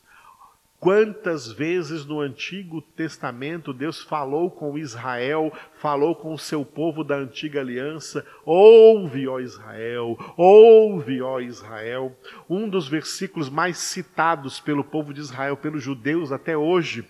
Quantas 0.79 1.51
vezes 1.51 2.03
no 2.03 2.20
Antigo 2.20 2.81
Testamento 2.81 3.72
Deus 3.72 4.01
falou 4.01 4.50
com 4.50 4.79
Israel, 4.79 5.53
falou 5.75 6.15
com 6.15 6.34
o 6.34 6.39
seu 6.39 6.65
povo 6.65 7.03
da 7.03 7.17
antiga 7.17 7.60
aliança: 7.60 8.25
Ouve, 8.43 9.27
ó 9.27 9.39
Israel, 9.39 10.17
ouve, 10.36 11.22
ó 11.22 11.39
Israel. 11.39 12.17
Um 12.50 12.67
dos 12.67 12.88
versículos 12.88 13.48
mais 13.48 13.77
citados 13.77 14.60
pelo 14.60 14.84
povo 14.84 15.13
de 15.13 15.22
Israel, 15.22 15.55
pelos 15.55 15.84
judeus 15.84 16.31
até 16.31 16.58
hoje, 16.58 17.05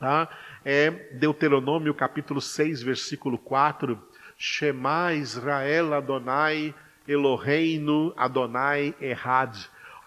tá? 0.00 0.26
É 0.68 0.90
Deuteronômio 1.12 1.94
capítulo 1.94 2.40
6, 2.40 2.82
versículo 2.82 3.38
4, 3.38 3.96
Shema 4.36 5.14
Israel 5.14 5.94
Adonai 5.94 6.74
Eloheinu 7.06 8.12
Adonai 8.16 8.92
Erad. 9.00 9.56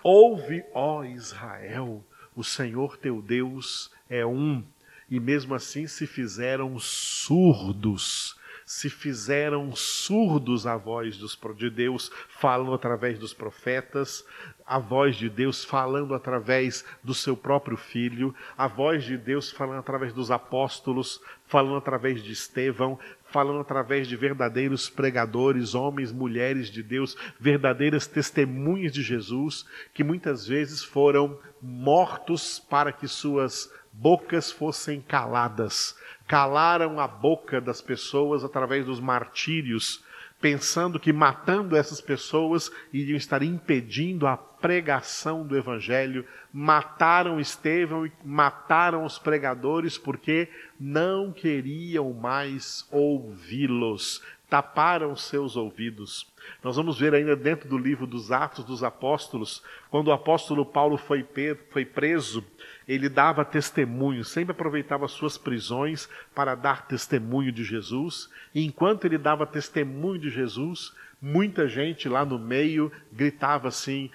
Ouve, 0.03 0.61
ó 0.73 1.05
Israel, 1.05 2.03
o 2.35 2.43
Senhor 2.43 2.97
teu 2.97 3.21
Deus 3.21 3.89
é 4.09 4.25
um. 4.25 4.61
E 5.09 5.17
mesmo 5.17 5.55
assim 5.55 5.87
se 5.87 6.05
fizeram 6.05 6.77
surdos 6.77 8.35
se 8.69 8.87
fizeram 8.87 9.75
surdos 9.75 10.67
à 10.67 10.77
voz 10.77 11.17
de 11.57 11.69
Deus 11.71 12.11
falando 12.27 12.71
através 12.71 13.17
dos 13.17 13.33
profetas, 13.33 14.23
a 14.63 14.77
voz 14.77 15.15
de 15.15 15.27
Deus 15.27 15.65
falando 15.65 16.13
através 16.13 16.85
do 17.03 17.15
seu 17.15 17.35
próprio 17.35 17.75
filho, 17.75 18.31
a 18.55 18.67
voz 18.67 19.03
de 19.03 19.17
Deus 19.17 19.51
falando 19.51 19.79
através 19.79 20.13
dos 20.13 20.29
apóstolos, 20.29 21.19
falando 21.47 21.77
através 21.77 22.23
de 22.23 22.31
Estevão, 22.31 22.99
falando 23.31 23.59
através 23.59 24.07
de 24.07 24.15
verdadeiros 24.15 24.87
pregadores, 24.87 25.73
homens, 25.73 26.11
mulheres 26.11 26.69
de 26.69 26.83
Deus, 26.83 27.17
verdadeiras 27.39 28.05
testemunhas 28.05 28.93
de 28.93 29.01
Jesus, 29.01 29.65
que 29.95 30.03
muitas 30.03 30.45
vezes 30.45 30.83
foram 30.83 31.39
mortos 31.59 32.59
para 32.59 32.91
que 32.91 33.07
suas 33.07 33.73
bocas 33.91 34.51
fossem 34.51 35.01
caladas. 35.01 35.97
Calaram 36.29 36.99
a 36.99 37.07
boca 37.07 37.59
das 37.59 37.81
pessoas 37.81 38.43
através 38.43 38.85
dos 38.85 38.99
martírios, 38.99 40.05
pensando 40.39 40.99
que 40.99 41.11
matando 41.11 41.75
essas 41.75 41.99
pessoas 41.99 42.71
iriam 42.93 43.17
estar 43.17 43.41
impedindo 43.41 44.27
a 44.27 44.37
pregação 44.37 45.43
do 45.43 45.57
Evangelho. 45.57 46.23
Mataram 46.53 47.39
Estevão 47.39 48.05
e 48.05 48.11
mataram 48.23 49.05
os 49.05 49.17
pregadores 49.17 49.97
porque 49.97 50.47
não 50.79 51.31
queriam 51.31 52.13
mais 52.13 52.87
ouvi-los, 52.91 54.21
taparam 54.49 55.15
seus 55.15 55.55
ouvidos. 55.55 56.27
Nós 56.63 56.75
vamos 56.75 56.97
ver 56.97 57.13
ainda 57.13 57.35
dentro 57.35 57.69
do 57.69 57.77
livro 57.77 58.07
dos 58.07 58.31
Atos 58.31 58.65
dos 58.65 58.83
Apóstolos, 58.83 59.63
quando 59.91 60.07
o 60.07 60.11
apóstolo 60.11 60.65
Paulo 60.65 60.97
foi, 60.97 61.25
foi 61.69 61.85
preso, 61.85 62.43
ele 62.87 63.07
dava 63.07 63.45
testemunho, 63.45 64.23
sempre 64.23 64.51
aproveitava 64.51 65.07
suas 65.07 65.37
prisões 65.37 66.09
para 66.33 66.55
dar 66.55 66.87
testemunho 66.87 67.51
de 67.51 67.63
Jesus. 67.63 68.29
E 68.53 68.65
enquanto 68.65 69.05
ele 69.05 69.17
dava 69.17 69.45
testemunho 69.45 70.19
de 70.19 70.29
Jesus, 70.29 70.93
muita 71.21 71.67
gente 71.67 72.09
lá 72.09 72.25
no 72.25 72.39
meio 72.39 72.91
gritava 73.13 73.67
assim: 73.67 74.09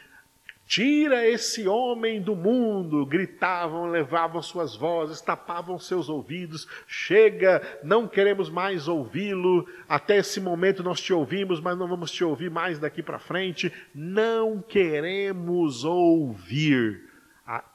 Tira 0.67 1.27
esse 1.27 1.69
homem 1.69 2.21
do 2.21 2.35
mundo! 2.35 3.05
Gritavam, 3.05 3.87
levavam 3.87 4.41
suas 4.41 4.75
vozes, 4.75 5.21
tapavam 5.21 5.79
seus 5.79 6.09
ouvidos. 6.09 6.67
Chega, 6.87 7.63
não 7.83 8.09
queremos 8.09 8.49
mais 8.49 8.89
ouvi-lo. 8.89 9.69
Até 9.89 10.17
esse 10.17 10.41
momento 10.41 10.83
nós 10.83 11.01
te 11.01 11.13
ouvimos, 11.13 11.61
mas 11.61 11.77
não 11.77 11.87
vamos 11.87 12.11
te 12.11 12.25
ouvir 12.25 12.51
mais 12.51 12.79
daqui 12.79 13.03
para 13.03 13.19
frente. 13.19 13.73
Não 13.95 14.61
queremos 14.61 15.85
ouvir. 15.85 17.03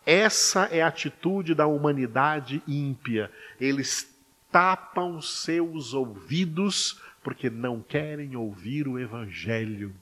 Essa 0.03 0.65
é 0.71 0.81
a 0.81 0.87
atitude 0.87 1.53
da 1.53 1.67
humanidade 1.67 2.61
ímpia. 2.67 3.31
Eles 3.61 4.09
tapam 4.51 5.21
seus 5.21 5.93
ouvidos 5.93 6.99
porque 7.23 7.49
não 7.49 7.81
querem 7.81 8.35
ouvir 8.35 8.87
o 8.87 8.97
Evangelho. 8.97 9.93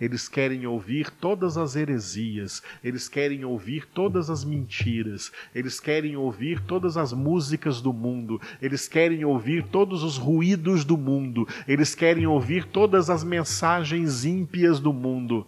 Eles 0.00 0.28
querem 0.28 0.66
ouvir 0.66 1.10
todas 1.10 1.56
as 1.56 1.76
heresias, 1.76 2.62
eles 2.82 3.08
querem 3.08 3.44
ouvir 3.44 3.86
todas 3.86 4.30
as 4.30 4.44
mentiras, 4.44 5.32
eles 5.54 5.80
querem 5.80 6.16
ouvir 6.16 6.60
todas 6.60 6.96
as 6.96 7.12
músicas 7.12 7.80
do 7.80 7.92
mundo, 7.92 8.40
eles 8.60 8.88
querem 8.88 9.24
ouvir 9.24 9.64
todos 9.64 10.02
os 10.02 10.16
ruídos 10.16 10.84
do 10.84 10.96
mundo, 10.96 11.46
eles 11.66 11.94
querem 11.94 12.26
ouvir 12.26 12.64
todas 12.64 13.10
as 13.10 13.22
mensagens 13.22 14.24
ímpias 14.24 14.80
do 14.80 14.92
mundo. 14.92 15.46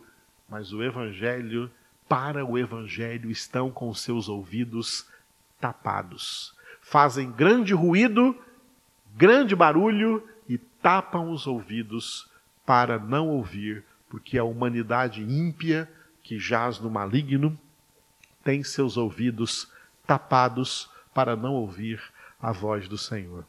Mas 0.49 0.73
o 0.73 0.83
Evangelho, 0.83 1.71
para 2.09 2.45
o 2.45 2.59
Evangelho, 2.59 3.31
estão 3.31 3.71
com 3.71 3.93
seus 3.95 4.29
ouvidos 4.29 5.07
tapados. 5.61 6.55
Fazem 6.81 7.31
grande 7.33 7.73
ruído, 7.73 8.37
grande 9.17 9.57
barulho 9.57 10.23
e 10.49 10.59
tapam 10.59 11.31
os 11.31 11.47
ouvidos 11.47 12.29
para 12.67 12.99
não 12.99 13.29
ouvir 13.29 13.85
porque 14.15 14.39
a 14.39 14.45
humanidade 14.45 15.21
ímpia 15.23 15.91
que 16.23 16.39
jaz 16.39 16.79
no 16.79 16.89
maligno 16.89 17.59
tem 18.45 18.63
seus 18.63 18.97
ouvidos 18.97 19.69
tapados 20.07 20.89
para 21.13 21.35
não 21.35 21.55
ouvir 21.55 22.01
a 22.41 22.53
voz 22.53 22.87
do 22.87 22.97
Senhor. 22.97 23.45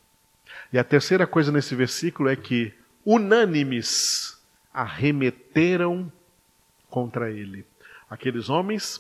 E 0.74 0.80
a 0.80 0.84
terceira 0.84 1.28
coisa 1.28 1.52
nesse 1.52 1.76
versículo 1.76 2.30
é 2.30 2.36
que 2.36 2.74
unânimes 3.06 4.42
arremeteram 4.74 6.12
contra 6.90 7.30
ele. 7.30 7.64
Aqueles 8.10 8.50
homens 8.50 9.00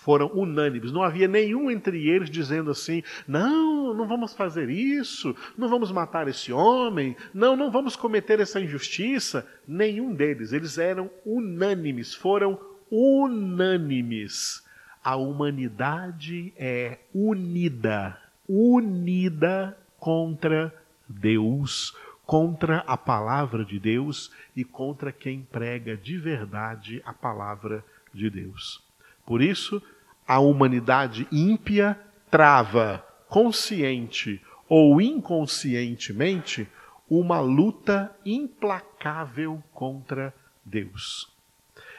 foram 0.00 0.30
unânimes. 0.32 0.92
Não 0.92 1.02
havia 1.02 1.28
nenhum 1.28 1.70
entre 1.70 2.08
eles 2.08 2.30
dizendo 2.30 2.70
assim: 2.70 3.02
não, 3.26 3.94
não 3.94 4.06
vamos 4.08 4.34
fazer 4.34 4.70
isso, 4.70 5.36
não 5.56 5.68
vamos 5.68 5.92
matar 5.92 6.26
esse 6.28 6.52
homem, 6.52 7.16
não, 7.34 7.54
não 7.56 7.70
vamos 7.70 7.96
cometer 7.96 8.40
essa 8.40 8.60
injustiça. 8.60 9.46
Nenhum 9.66 10.14
deles. 10.14 10.52
Eles 10.52 10.78
eram 10.78 11.10
unânimes, 11.24 12.14
foram 12.14 12.58
unânimes. 12.90 14.64
A 15.02 15.16
humanidade 15.16 16.52
é 16.56 16.98
unida, 17.14 18.18
unida 18.48 19.76
contra 19.98 20.74
Deus, 21.08 21.96
contra 22.26 22.78
a 22.86 22.96
palavra 22.96 23.64
de 23.64 23.78
Deus 23.78 24.30
e 24.54 24.62
contra 24.62 25.10
quem 25.10 25.42
prega 25.42 25.96
de 25.96 26.18
verdade 26.18 27.02
a 27.04 27.14
palavra 27.14 27.82
de 28.12 28.28
Deus. 28.28 28.89
Por 29.30 29.40
isso, 29.40 29.80
a 30.26 30.40
humanidade 30.40 31.28
ímpia 31.30 31.96
trava, 32.28 33.06
consciente 33.28 34.42
ou 34.68 35.00
inconscientemente, 35.00 36.66
uma 37.08 37.38
luta 37.38 38.10
implacável 38.26 39.62
contra 39.72 40.34
Deus. 40.64 41.30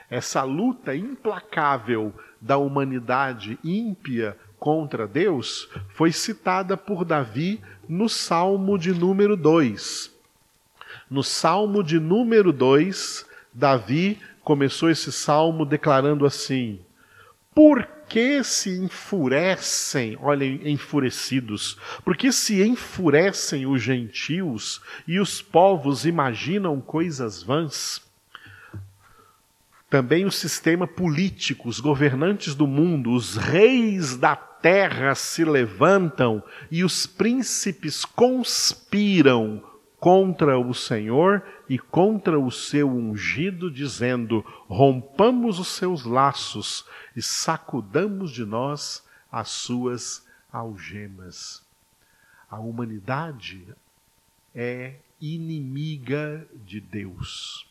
Essa 0.09 0.43
luta 0.43 0.93
implacável 0.93 2.13
da 2.41 2.57
humanidade 2.57 3.57
ímpia 3.63 4.37
contra 4.59 5.07
Deus 5.07 5.69
foi 5.93 6.11
citada 6.11 6.75
por 6.75 7.05
Davi 7.05 7.61
no 7.87 8.09
Salmo 8.09 8.77
de 8.77 8.91
número 8.91 9.37
2. 9.37 10.13
No 11.09 11.23
Salmo 11.23 11.81
de 11.81 11.97
número 11.97 12.51
2, 12.51 13.25
Davi 13.53 14.19
começou 14.43 14.89
esse 14.89 15.13
salmo 15.13 15.65
declarando 15.65 16.25
assim: 16.25 16.81
por 17.53 17.85
que 18.07 18.43
se 18.43 18.77
enfurecem, 18.77 20.17
olhem, 20.21 20.61
enfurecidos? 20.65 21.77
Por 22.03 22.15
que 22.15 22.31
se 22.31 22.61
enfurecem 22.61 23.65
os 23.65 23.81
gentios 23.81 24.81
e 25.07 25.19
os 25.19 25.41
povos 25.41 26.05
imaginam 26.05 26.79
coisas 26.81 27.43
vãs? 27.43 28.01
Também 29.89 30.25
o 30.25 30.31
sistema 30.31 30.87
político, 30.87 31.67
os 31.67 31.81
governantes 31.81 32.55
do 32.55 32.65
mundo, 32.65 33.11
os 33.11 33.35
reis 33.35 34.15
da 34.15 34.35
terra 34.35 35.15
se 35.15 35.43
levantam 35.43 36.41
e 36.69 36.83
os 36.83 37.05
príncipes 37.05 38.05
conspiram 38.05 39.61
contra 39.99 40.57
o 40.57 40.73
Senhor 40.73 41.43
e 41.71 41.79
contra 41.79 42.37
o 42.37 42.51
seu 42.51 42.89
ungido, 42.89 43.71
dizendo: 43.71 44.41
Rompamos 44.67 45.57
os 45.57 45.69
seus 45.69 46.03
laços 46.03 46.85
e 47.15 47.21
sacudamos 47.21 48.29
de 48.31 48.43
nós 48.43 49.07
as 49.31 49.51
suas 49.51 50.27
algemas. 50.51 51.65
A 52.49 52.59
humanidade 52.59 53.65
é 54.53 54.95
inimiga 55.21 56.45
de 56.65 56.81
Deus. 56.81 57.65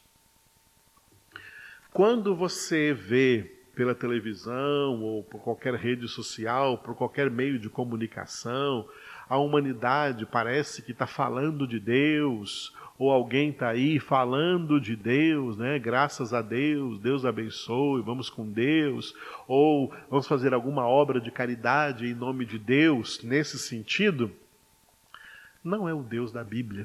Quando 1.93 2.35
você 2.35 2.95
vê 2.95 3.55
pela 3.75 3.95
televisão 3.95 5.03
ou 5.03 5.23
por 5.23 5.43
qualquer 5.43 5.75
rede 5.75 6.09
social, 6.09 6.79
por 6.79 6.95
qualquer 6.95 7.31
meio 7.31 7.59
de 7.59 7.69
comunicação, 7.69 8.89
a 9.31 9.39
humanidade 9.39 10.27
parece 10.27 10.83
que 10.83 10.91
está 10.91 11.07
falando 11.07 11.65
de 11.65 11.79
Deus, 11.79 12.75
ou 12.99 13.13
alguém 13.13 13.51
está 13.51 13.69
aí 13.69 14.01
falando 14.01 14.81
de 14.81 14.97
Deus, 14.97 15.57
né? 15.57 15.79
Graças 15.79 16.35
a 16.35 16.43
Deus, 16.43 16.99
Deus 16.99 17.25
abençoe, 17.25 18.03
vamos 18.03 18.29
com 18.29 18.45
Deus, 18.45 19.15
ou 19.47 19.95
vamos 20.11 20.27
fazer 20.27 20.53
alguma 20.53 20.85
obra 20.85 21.21
de 21.21 21.31
caridade 21.31 22.09
em 22.09 22.13
nome 22.13 22.45
de 22.45 22.59
Deus, 22.59 23.23
nesse 23.23 23.57
sentido, 23.57 24.33
não 25.63 25.89
é 25.89 25.95
o 25.95 26.03
Deus 26.03 26.33
da 26.33 26.43
Bíblia. 26.43 26.85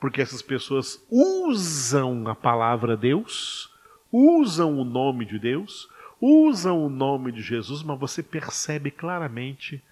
Porque 0.00 0.22
essas 0.22 0.40
pessoas 0.40 1.04
usam 1.10 2.28
a 2.28 2.34
palavra 2.34 2.96
Deus, 2.96 3.70
usam 4.10 4.80
o 4.80 4.84
nome 4.84 5.26
de 5.26 5.38
Deus, 5.38 5.86
usam 6.18 6.82
o 6.82 6.88
nome 6.88 7.30
de 7.30 7.42
Jesus, 7.42 7.82
mas 7.82 8.00
você 8.00 8.22
percebe 8.22 8.90
claramente 8.90 9.82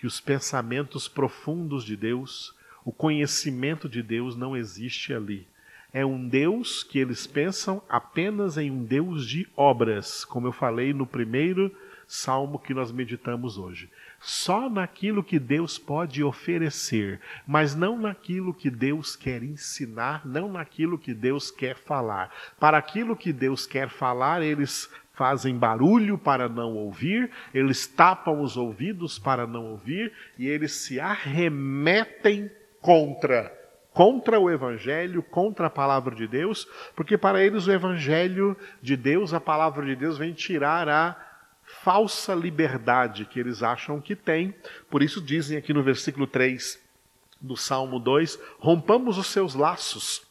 que 0.00 0.06
os 0.06 0.18
pensamentos 0.18 1.06
profundos 1.08 1.84
de 1.84 1.94
Deus, 1.94 2.54
o 2.82 2.90
conhecimento 2.90 3.86
de 3.86 4.02
Deus 4.02 4.34
não 4.34 4.56
existe 4.56 5.12
ali. 5.12 5.46
É 5.92 6.06
um 6.06 6.26
Deus 6.26 6.82
que 6.82 6.98
eles 6.98 7.26
pensam 7.26 7.82
apenas 7.86 8.56
em 8.56 8.70
um 8.70 8.82
Deus 8.82 9.28
de 9.28 9.46
obras, 9.54 10.24
como 10.24 10.46
eu 10.46 10.52
falei 10.52 10.94
no 10.94 11.06
primeiro 11.06 11.70
salmo 12.08 12.58
que 12.58 12.72
nós 12.72 12.90
meditamos 12.90 13.58
hoje. 13.58 13.90
Só 14.18 14.70
naquilo 14.70 15.22
que 15.22 15.38
Deus 15.38 15.76
pode 15.76 16.24
oferecer, 16.24 17.20
mas 17.46 17.74
não 17.74 17.98
naquilo 17.98 18.54
que 18.54 18.70
Deus 18.70 19.14
quer 19.14 19.42
ensinar, 19.42 20.26
não 20.26 20.50
naquilo 20.50 20.98
que 20.98 21.12
Deus 21.12 21.50
quer 21.50 21.76
falar. 21.76 22.34
Para 22.58 22.78
aquilo 22.78 23.14
que 23.14 23.34
Deus 23.34 23.66
quer 23.66 23.90
falar, 23.90 24.40
eles 24.40 24.88
fazem 25.20 25.54
barulho 25.54 26.16
para 26.16 26.48
não 26.48 26.74
ouvir, 26.74 27.30
eles 27.52 27.86
tapam 27.86 28.40
os 28.40 28.56
ouvidos 28.56 29.18
para 29.18 29.46
não 29.46 29.66
ouvir 29.66 30.10
e 30.38 30.48
eles 30.48 30.72
se 30.72 30.98
arremetem 30.98 32.50
contra 32.80 33.54
contra 33.92 34.40
o 34.40 34.48
evangelho, 34.48 35.22
contra 35.22 35.66
a 35.66 35.70
palavra 35.70 36.14
de 36.14 36.26
Deus, 36.26 36.66
porque 36.96 37.18
para 37.18 37.42
eles 37.42 37.66
o 37.66 37.72
evangelho 37.72 38.56
de 38.80 38.96
Deus, 38.96 39.34
a 39.34 39.40
palavra 39.40 39.84
de 39.84 39.94
Deus 39.94 40.16
vem 40.16 40.32
tirar 40.32 40.88
a 40.88 41.14
falsa 41.82 42.32
liberdade 42.34 43.26
que 43.26 43.38
eles 43.38 43.62
acham 43.62 44.00
que 44.00 44.16
têm. 44.16 44.54
Por 44.88 45.02
isso 45.02 45.20
dizem 45.20 45.58
aqui 45.58 45.74
no 45.74 45.82
versículo 45.82 46.26
3 46.26 46.80
do 47.38 47.58
Salmo 47.58 47.98
2: 47.98 48.38
rompamos 48.58 49.18
os 49.18 49.26
seus 49.26 49.54
laços 49.54 50.22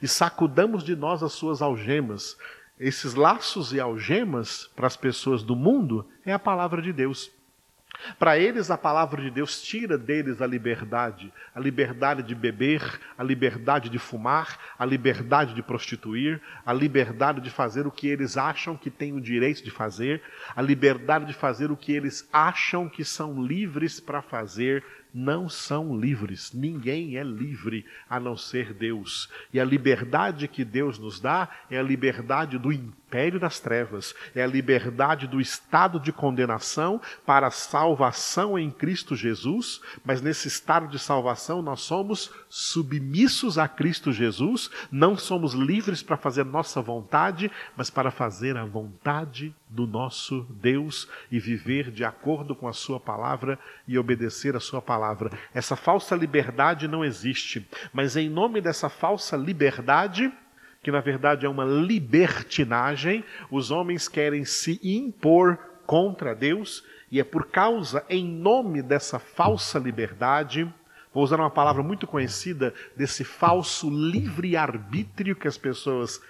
e 0.00 0.08
sacudamos 0.08 0.82
de 0.82 0.96
nós 0.96 1.22
as 1.22 1.32
suas 1.32 1.60
algemas. 1.60 2.38
Esses 2.78 3.14
laços 3.14 3.72
e 3.72 3.80
algemas 3.80 4.70
para 4.76 4.86
as 4.86 4.96
pessoas 4.96 5.42
do 5.42 5.56
mundo 5.56 6.06
é 6.24 6.32
a 6.32 6.38
palavra 6.38 6.82
de 6.82 6.92
Deus. 6.92 7.30
Para 8.18 8.38
eles, 8.38 8.70
a 8.70 8.76
palavra 8.76 9.22
de 9.22 9.30
Deus 9.30 9.62
tira 9.62 9.96
deles 9.96 10.42
a 10.42 10.46
liberdade, 10.46 11.32
a 11.54 11.60
liberdade 11.60 12.22
de 12.22 12.34
beber, 12.34 13.00
a 13.16 13.22
liberdade 13.22 13.88
de 13.88 13.98
fumar, 13.98 14.58
a 14.78 14.84
liberdade 14.84 15.54
de 15.54 15.62
prostituir, 15.62 16.40
a 16.64 16.72
liberdade 16.72 17.40
de 17.40 17.50
fazer 17.50 17.86
o 17.86 17.90
que 17.90 18.06
eles 18.06 18.36
acham 18.36 18.76
que 18.76 18.90
têm 18.90 19.14
o 19.14 19.20
direito 19.20 19.64
de 19.64 19.70
fazer, 19.70 20.22
a 20.54 20.60
liberdade 20.60 21.24
de 21.24 21.32
fazer 21.32 21.70
o 21.70 21.76
que 21.76 21.92
eles 21.92 22.28
acham 22.32 22.88
que 22.88 23.04
são 23.04 23.42
livres 23.42 23.98
para 23.98 24.20
fazer 24.20 24.84
não 25.16 25.48
são 25.48 25.98
livres. 25.98 26.52
Ninguém 26.52 27.16
é 27.16 27.24
livre 27.24 27.86
a 28.06 28.20
não 28.20 28.36
ser 28.36 28.74
Deus. 28.74 29.30
E 29.50 29.58
a 29.58 29.64
liberdade 29.64 30.46
que 30.46 30.62
Deus 30.62 30.98
nos 30.98 31.18
dá 31.18 31.48
é 31.70 31.78
a 31.78 31.82
liberdade 31.82 32.58
do 32.58 32.70
império 33.16 33.40
das 33.40 33.58
trevas, 33.58 34.14
é 34.34 34.42
a 34.42 34.46
liberdade 34.46 35.26
do 35.26 35.40
estado 35.40 35.98
de 35.98 36.12
condenação 36.12 37.00
para 37.24 37.46
a 37.46 37.50
salvação 37.50 38.58
em 38.58 38.70
Cristo 38.70 39.16
Jesus, 39.16 39.80
mas 40.04 40.20
nesse 40.20 40.48
estado 40.48 40.86
de 40.86 40.98
salvação 40.98 41.62
nós 41.62 41.80
somos 41.80 42.30
submissos 42.46 43.56
a 43.56 43.66
Cristo 43.66 44.12
Jesus, 44.12 44.70
não 44.92 45.16
somos 45.16 45.54
livres 45.54 46.02
para 46.02 46.18
fazer 46.18 46.44
nossa 46.44 46.82
vontade, 46.82 47.50
mas 47.74 47.88
para 47.88 48.10
fazer 48.10 48.54
a 48.54 48.66
vontade 48.66 49.54
do 49.66 49.86
nosso 49.86 50.46
Deus 50.50 51.08
e 51.32 51.40
viver 51.40 51.90
de 51.90 52.04
acordo 52.04 52.54
com 52.54 52.68
a 52.68 52.72
Sua 52.74 53.00
palavra 53.00 53.58
e 53.88 53.98
obedecer 53.98 54.54
a 54.54 54.60
Sua 54.60 54.82
palavra. 54.82 55.30
Essa 55.54 55.74
falsa 55.74 56.14
liberdade 56.14 56.86
não 56.86 57.02
existe, 57.02 57.66
mas 57.94 58.14
em 58.14 58.28
nome 58.28 58.60
dessa 58.60 58.90
falsa 58.90 59.38
liberdade, 59.38 60.30
que 60.86 60.92
na 60.92 61.00
verdade 61.00 61.44
é 61.44 61.48
uma 61.48 61.64
libertinagem, 61.64 63.24
os 63.50 63.72
homens 63.72 64.06
querem 64.06 64.44
se 64.44 64.78
impor 64.84 65.58
contra 65.84 66.32
Deus, 66.32 66.84
e 67.10 67.18
é 67.18 67.24
por 67.24 67.46
causa, 67.48 68.04
em 68.08 68.24
nome 68.24 68.82
dessa 68.82 69.18
falsa 69.18 69.80
liberdade, 69.80 70.72
vou 71.12 71.24
usar 71.24 71.40
uma 71.40 71.50
palavra 71.50 71.82
muito 71.82 72.06
conhecida, 72.06 72.72
desse 72.96 73.24
falso 73.24 73.90
livre-arbítrio 73.90 75.34
que 75.34 75.48
as 75.48 75.58
pessoas 75.58 76.22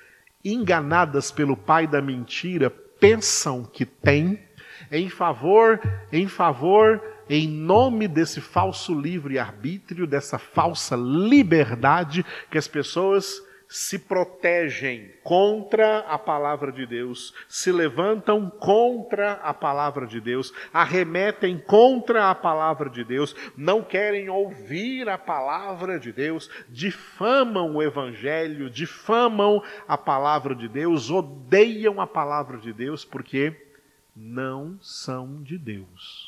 enganadas 0.43 1.31
pelo 1.31 1.55
pai 1.55 1.87
da 1.87 2.01
mentira 2.01 2.71
pensam 2.71 3.63
que 3.63 3.85
têm, 3.85 4.41
em 4.91 5.11
favor, 5.11 5.79
em 6.11 6.27
favor, 6.29 7.03
em 7.29 7.47
nome 7.47 8.09
desse 8.09 8.41
falso 8.41 8.99
livre-arbítrio, 8.99 10.07
dessa 10.07 10.39
falsa 10.39 10.97
liberdade 10.97 12.25
que 12.51 12.57
as 12.57 12.67
pessoas 12.67 13.45
se 13.69 13.99
protegem 13.99 15.13
contra 15.23 15.99
a 16.01 16.19
palavra 16.19 16.71
de 16.71 16.87
Deus, 16.87 17.35
se 17.49 17.73
levantam 17.73 18.49
contra 18.49 19.33
a 19.35 19.53
palavra 19.53 20.07
de 20.07 20.21
Deus, 20.21 20.53
arremetem 20.73 21.59
contra 21.59 22.31
a 22.31 22.35
palavra 22.35 22.89
de 22.89 23.05
Deus, 23.05 23.35
não 23.57 23.83
querem 23.83 24.29
ouvir 24.29 25.09
a 25.09 25.19
palavra 25.19 25.99
de 25.99 26.13
Deus, 26.13 26.49
difamam 26.69 27.77
o 27.77 27.83
evangelho, 27.83 28.71
difamam 28.71 29.63
a 29.89 29.99
palavra 29.99 30.55
de 30.55 30.69
Deus, 30.69 31.11
odeiam 31.11 32.01
a 32.01 32.07
palavra 32.07 32.59
de 32.59 32.73
Deus 32.73 33.05
porque 33.05 33.55
não 34.15 34.79
são 34.81 35.43
de 35.43 35.59
Deus 35.59 36.26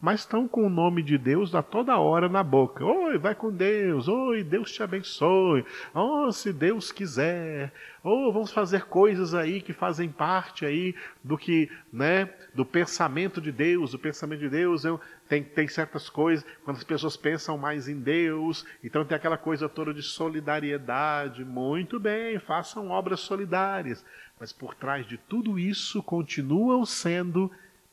mas 0.00 0.20
estão 0.20 0.48
com 0.48 0.66
o 0.66 0.70
nome 0.70 1.02
de 1.02 1.18
Deus 1.18 1.54
a 1.54 1.62
toda 1.62 1.98
hora 1.98 2.28
na 2.28 2.42
boca. 2.42 2.84
Oi, 2.84 3.18
vai 3.18 3.34
com 3.34 3.52
Deus. 3.52 4.08
Oi, 4.08 4.42
Deus 4.42 4.72
te 4.72 4.82
abençoe. 4.82 5.64
Oh, 5.92 6.32
se 6.32 6.52
Deus 6.52 6.90
quiser. 6.90 7.70
Oh, 8.02 8.32
vamos 8.32 8.50
fazer 8.50 8.86
coisas 8.86 9.34
aí 9.34 9.60
que 9.60 9.74
fazem 9.74 10.08
parte 10.08 10.64
aí 10.64 10.94
do 11.22 11.36
que, 11.36 11.70
né, 11.92 12.30
do 12.54 12.64
pensamento 12.64 13.42
de 13.42 13.52
Deus. 13.52 13.92
O 13.92 13.98
pensamento 13.98 14.40
de 14.40 14.48
Deus 14.48 14.86
eu, 14.86 14.98
tem, 15.28 15.42
tem 15.42 15.68
certas 15.68 16.08
coisas, 16.08 16.46
quando 16.64 16.78
as 16.78 16.84
pessoas 16.84 17.16
pensam 17.16 17.58
mais 17.58 17.86
em 17.86 18.00
Deus, 18.00 18.64
então 18.82 19.04
tem 19.04 19.16
aquela 19.16 19.36
coisa 19.36 19.68
toda 19.68 19.92
de 19.92 20.02
solidariedade. 20.02 21.44
Muito 21.44 22.00
bem, 22.00 22.38
façam 22.38 22.88
obras 22.88 23.20
solidárias. 23.20 24.02
Mas 24.40 24.50
por 24.50 24.74
trás 24.74 25.06
de 25.06 25.18
tudo 25.18 25.58
isso 25.58 26.02
continuam 26.02 26.86
sendo 26.86 27.50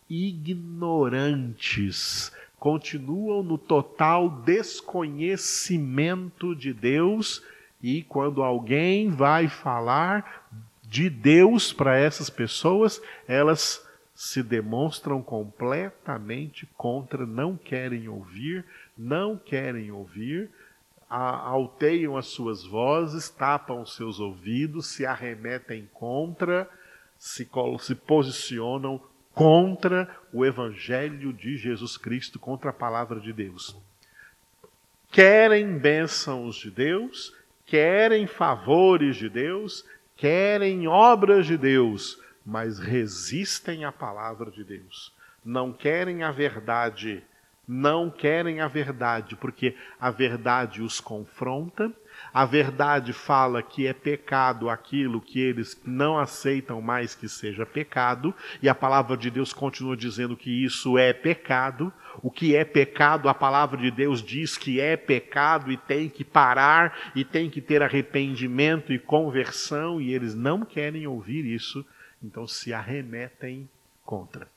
ignorantes, 0.10 2.32
continuam 2.60 3.44
no 3.44 3.58
total 3.58 4.30
desconhecimento 4.30 6.56
de 6.56 6.74
Deus, 6.74 7.44
e 7.82 8.04
quando 8.04 8.44
alguém 8.44 9.10
vai 9.10 9.48
falar 9.48 10.48
de 10.84 11.10
Deus 11.10 11.74
para 11.74 11.98
essas 11.98 12.30
pessoas, 12.30 13.02
elas 13.28 13.86
se 14.16 14.42
demonstram 14.42 15.22
completamente 15.22 16.66
contra, 16.76 17.26
não 17.26 17.56
querem 17.56 18.08
ouvir, 18.08 18.66
não 18.98 19.38
querem 19.38 19.92
ouvir, 19.92 20.50
alteiam 21.08 22.18
as 22.18 22.28
suas 22.28 22.66
vozes, 22.66 23.30
tapam 23.30 23.82
os 23.82 23.96
seus 23.96 24.20
ouvidos, 24.20 24.88
se 24.88 25.06
arremetem 25.06 25.88
contra, 25.94 26.68
se, 27.20 27.48
posicionam 28.08 29.00
contra 29.38 30.10
o 30.34 30.44
Evangelho 30.44 31.32
de 31.32 31.58
Jesus 31.58 31.96
Cristo, 31.96 32.40
contra 32.40 32.72
a 32.72 32.74
palavra 32.74 33.20
de 33.20 33.32
Deus. 33.32 33.78
Querem 35.12 35.78
bênçãos 35.78 36.56
de 36.56 36.72
Deus, 36.72 37.32
querem 37.64 38.26
favores 38.26 39.16
de 39.16 39.30
Deus, 39.30 39.86
querem 40.16 40.88
obras 40.88 41.46
de 41.46 41.56
Deus, 41.56 42.20
mas 42.44 42.80
resistem 42.80 43.86
à 43.86 43.92
palavra 43.92 44.50
de 44.50 44.64
Deus. 44.64 45.14
Não 45.46 45.72
querem 45.72 46.24
a 46.24 46.32
verdade, 46.32 47.24
não 47.68 48.10
querem 48.10 48.60
a 48.60 48.68
verdade, 48.68 49.36
porque 49.36 49.76
a 50.00 50.10
verdade 50.10 50.82
os 50.82 51.00
confronta, 51.00 51.94
a 52.34 52.46
verdade 52.46 53.14
fala 53.14 53.64
que 53.64 53.88
é 53.88 53.94
pecado 53.94 54.70
aquilo 54.70 55.20
que 55.20 55.40
eles 55.40 55.80
não 55.86 56.20
aceitam 56.20 56.82
mais 56.82 57.16
que 57.16 57.28
seja 57.28 57.66
pecado, 57.66 58.34
e 58.62 58.70
a 58.70 58.76
palavra 58.76 59.18
de 59.18 59.32
Deus 59.32 59.54
continua 59.54 59.98
dizendo 59.98 60.38
que 60.38 60.64
isso 60.64 60.98
é 60.98 61.14
pecado. 61.14 61.92
O 62.22 62.30
que 62.30 62.56
é 62.56 62.64
pecado, 62.64 63.30
a 63.30 63.34
palavra 63.34 63.78
de 63.78 63.90
Deus 63.90 64.22
diz 64.22 64.58
que 64.58 64.80
é 64.80 64.96
pecado 64.96 65.72
e 65.72 65.78
tem 65.78 66.10
que 66.10 66.24
parar 66.24 67.12
e 67.16 67.24
tem 67.24 67.50
que 67.50 67.62
ter 67.62 67.82
arrependimento 67.82 68.94
e 68.94 69.00
conversão, 69.00 70.02
e 70.02 70.14
eles 70.14 70.36
não 70.36 70.64
querem 70.66 71.08
ouvir 71.08 71.46
isso, 71.46 71.86
então 72.22 72.48
se 72.48 72.74
arremetem 72.74 73.70
contra. 74.04 74.48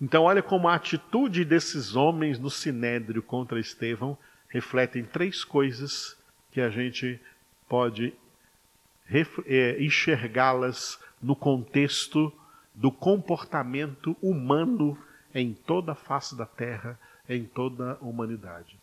Então, 0.00 0.24
olha 0.24 0.42
como 0.42 0.68
a 0.68 0.74
atitude 0.74 1.44
desses 1.44 1.94
homens 1.94 2.38
no 2.38 2.50
sinédrio 2.50 3.22
contra 3.22 3.60
Estevão 3.60 4.18
refletem 4.48 5.04
três 5.04 5.44
coisas 5.44 6.20
que 6.52 6.60
a 6.60 6.70
gente 6.70 7.20
pode 7.68 8.14
é, 9.46 9.82
enxergá-las 9.82 11.00
no 11.20 11.34
contexto 11.34 12.32
do 12.74 12.90
comportamento 12.90 14.16
humano 14.22 14.96
em 15.34 15.54
toda 15.54 15.92
a 15.92 15.96
face 15.96 16.36
da 16.36 16.46
terra, 16.46 16.98
em 17.28 17.44
toda 17.44 17.98
a 18.00 18.04
humanidade. 18.04 18.78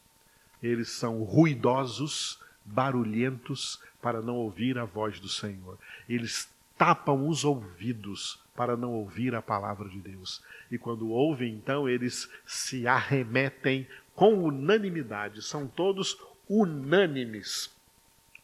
Eles 0.62 0.90
são 0.90 1.24
ruidosos, 1.24 2.40
barulhentos, 2.66 3.82
para 4.02 4.22
não 4.22 4.36
ouvir 4.36 4.78
a 4.78 4.86
voz 4.86 5.20
do 5.20 5.30
Senhor. 5.30 5.78
Eles 6.08 6.50
tapam 6.78 7.28
os 7.28 7.44
ouvidos 7.44 8.40
para 8.56 8.76
não 8.76 8.94
ouvir 8.94 9.36
a 9.36 9.42
palavra 9.42 9.88
de 9.90 10.00
Deus. 10.00 10.42
E 10.72 10.78
quando 10.78 11.10
ouvem, 11.10 11.54
então, 11.54 11.88
eles 11.88 12.30
se 12.46 12.88
arremetem 12.88 13.88
com 14.16 14.44
unanimidade, 14.44 15.42
são 15.42 15.68
todos 15.68 16.18
unânimes 16.50 17.70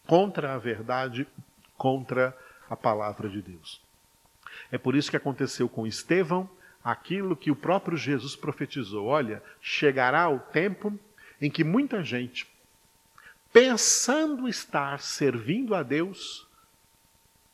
contra 0.06 0.54
a 0.54 0.58
verdade, 0.58 1.28
contra 1.78 2.38
a 2.70 2.76
palavra 2.76 3.28
de 3.28 3.42
Deus. 3.42 3.82
É 4.72 4.78
por 4.78 4.96
isso 4.96 5.10
que 5.10 5.18
aconteceu 5.18 5.68
com 5.68 5.88
Estevão 5.88 6.50
aquilo 6.84 7.36
que 7.36 7.50
o 7.50 7.56
próprio 7.56 7.98
Jesus 7.98 8.36
profetizou: 8.36 9.08
olha, 9.08 9.42
chegará 9.60 10.30
o 10.30 10.40
tempo 10.40 10.98
em 11.42 11.50
que 11.50 11.64
muita 11.64 12.04
gente, 12.04 12.48
pensando 13.52 14.48
estar 14.48 15.00
servindo 15.00 15.74
a 15.74 15.82
Deus, 15.82 16.48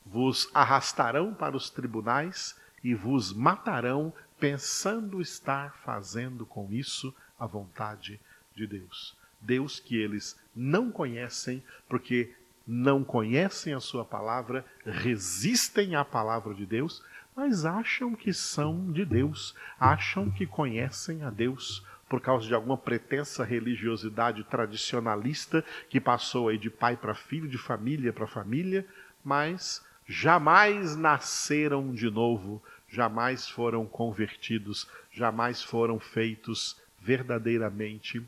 vos 0.06 0.50
arrastarão 0.54 1.34
para 1.34 1.56
os 1.56 1.70
tribunais 1.70 2.60
e 2.84 2.94
vos 2.94 3.32
matarão, 3.32 4.14
pensando 4.40 5.22
estar 5.22 5.76
fazendo 5.78 6.46
com 6.46 6.72
isso 6.72 7.14
a 7.40 7.46
vontade 7.46 8.20
de 8.56 8.68
Deus. 8.68 9.16
Deus 9.42 9.80
que 9.80 9.98
eles 9.98 10.40
não 10.56 10.92
conhecem, 10.92 11.64
porque 11.90 12.32
não 12.68 13.04
conhecem 13.04 13.74
a 13.74 13.80
sua 13.80 14.06
palavra, 14.06 14.66
resistem 14.86 15.96
à 15.96 16.06
palavra 16.06 16.54
de 16.54 16.66
Deus, 16.66 17.04
mas 17.36 17.66
acham 17.66 18.16
que 18.16 18.34
são 18.34 18.92
de 18.92 19.04
Deus, 19.06 19.56
acham 19.80 20.30
que 20.30 20.46
conhecem 20.46 21.24
a 21.24 21.30
Deus 21.30 21.86
por 22.08 22.20
causa 22.20 22.46
de 22.46 22.54
alguma 22.54 22.78
pretensa 22.78 23.44
religiosidade 23.44 24.44
tradicionalista 24.44 25.64
que 25.90 26.00
passou 26.00 26.50
aí 26.50 26.58
de 26.58 26.70
pai 26.70 26.98
para 26.98 27.16
filho, 27.16 27.48
de 27.48 27.58
família 27.58 28.12
para 28.12 28.28
família, 28.28 28.86
mas 29.24 29.82
jamais 30.06 30.96
nasceram 30.96 31.94
de 31.94 32.10
novo, 32.10 32.62
jamais 32.90 33.48
foram 33.48 33.86
convertidos, 33.86 34.90
jamais 35.14 35.64
foram 35.64 36.00
feitos 36.00 36.78
verdadeiramente 37.00 38.22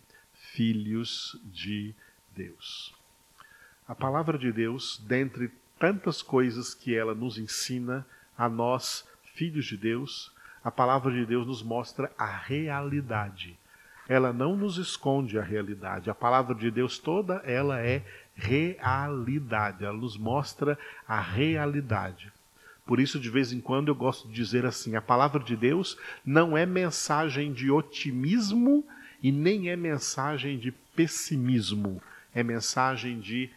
filhos 0.54 1.40
de 1.46 1.94
Deus. 2.36 2.94
A 3.88 3.96
palavra 3.96 4.38
de 4.38 4.52
Deus, 4.52 5.02
dentre 5.08 5.52
tantas 5.80 6.22
coisas 6.22 6.74
que 6.74 6.96
ela 6.96 7.14
nos 7.14 7.38
ensina 7.38 8.06
a 8.38 8.48
nós, 8.48 9.08
filhos 9.34 9.66
de 9.66 9.76
Deus, 9.76 10.32
a 10.64 10.72
palavra 10.72 11.12
de 11.12 11.26
Deus 11.26 11.46
nos 11.46 11.62
mostra 11.62 12.12
a 12.18 12.26
realidade. 12.26 13.58
Ela 14.08 14.32
não 14.32 14.56
nos 14.56 14.78
esconde 14.78 15.40
a 15.40 15.42
realidade. 15.42 16.10
A 16.10 16.16
palavra 16.16 16.54
de 16.54 16.70
Deus 16.70 17.00
toda, 17.00 17.42
ela 17.46 17.82
é 17.82 18.06
realidade. 18.36 19.84
Ela 19.84 19.98
nos 19.98 20.18
mostra 20.18 20.78
a 21.08 21.20
realidade. 21.20 22.32
Por 22.86 23.00
isso, 23.00 23.20
de 23.20 23.30
vez 23.30 23.52
em 23.52 23.62
quando, 23.62 23.88
eu 23.88 23.96
gosto 23.96 24.28
de 24.28 24.34
dizer 24.34 24.66
assim: 24.66 24.96
a 24.96 25.02
palavra 25.02 25.42
de 25.42 25.56
Deus 25.56 25.98
não 26.26 26.58
é 26.58 26.66
mensagem 26.66 27.54
de 27.54 27.72
otimismo 27.72 28.86
e 29.24 29.32
nem 29.32 29.70
é 29.70 29.76
mensagem 29.76 30.60
de 30.60 30.72
pessimismo 30.72 32.02
é 32.34 32.42
mensagem 32.44 33.20
de 33.20 33.50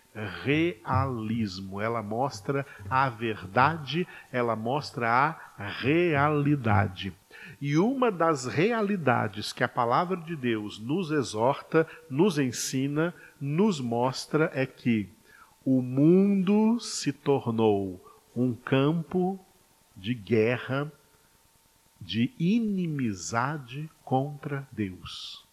realismo. 0.43 1.81
Ela 1.81 2.03
mostra 2.03 2.67
a 2.91 3.09
verdade, 3.09 4.07
ela 4.31 4.55
mostra 4.55 5.09
a 5.09 5.67
realidade. 5.67 7.13
E 7.61 7.79
uma 7.79 8.11
das 8.11 8.45
realidades 8.45 9.53
que 9.53 9.65
a 9.65 9.69
palavra 9.69 10.17
de 10.17 10.37
Deus 10.37 10.79
nos 10.79 11.11
exorta, 11.11 11.87
nos 12.11 12.39
ensina, 12.39 13.15
nos 13.41 13.81
mostra 13.81 14.51
é 14.55 14.67
que 14.67 15.09
o 15.65 15.81
mundo 15.81 16.79
se 16.79 17.13
tornou 17.13 18.01
um 18.35 18.55
campo 18.55 19.41
de 19.97 20.13
guerra, 20.13 20.93
de 21.99 22.31
inimizade 22.39 23.89
contra 24.05 24.69
Deus. 24.71 25.46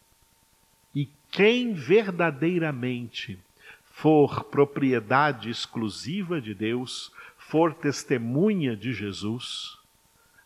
Quem 1.34 1.74
verdadeiramente 1.74 3.40
for 3.86 4.44
propriedade 4.44 5.50
exclusiva 5.50 6.40
de 6.40 6.54
Deus, 6.54 7.12
for 7.40 7.74
testemunha 7.74 8.78
de 8.78 8.94
Jesus, 8.94 9.80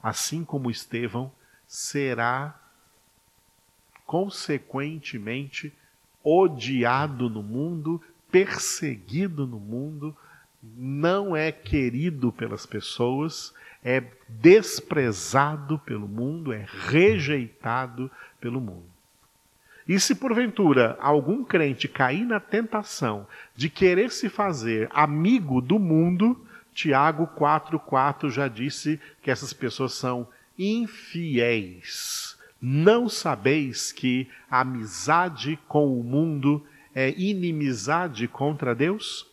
assim 0.01 0.45
como 0.45 0.71
Estevão, 0.71 1.29
será 1.67 2.57
consequentemente 4.05 5.73
odiado 6.23 7.29
no 7.29 7.43
mundo, 7.43 8.01
perseguido 8.31 9.45
no 9.45 9.59
mundo, 9.59 10.15
não 10.63 11.35
é 11.35 11.51
querido 11.51 12.31
pelas 12.31 12.65
pessoas, 12.65 13.53
é 13.83 13.99
desprezado 14.29 15.79
pelo 15.79 16.07
mundo, 16.07 16.53
é 16.53 16.65
rejeitado 16.87 18.09
pelo 18.39 18.61
mundo. 18.61 18.96
E 19.87 19.99
se 19.99 20.15
porventura 20.15 20.97
algum 20.99 21.43
crente 21.43 21.87
cair 21.87 22.25
na 22.25 22.39
tentação 22.39 23.25
de 23.55 23.69
querer 23.69 24.11
se 24.11 24.27
fazer 24.27 24.89
amigo 24.91 25.61
do 25.61 25.79
mundo, 25.79 26.45
Tiago 26.73 27.27
4,4 27.27 28.29
já 28.29 28.47
disse 28.47 28.99
que 29.21 29.31
essas 29.31 29.53
pessoas 29.53 29.93
são 29.93 30.27
infiéis. 30.59 32.37
Não 32.61 33.07
sabeis 33.07 33.91
que 33.91 34.27
amizade 34.49 35.57
com 35.67 35.99
o 35.99 36.03
mundo 36.03 36.65
é 36.93 37.11
inimizade 37.17 38.27
contra 38.27 38.75
Deus? 38.75 39.25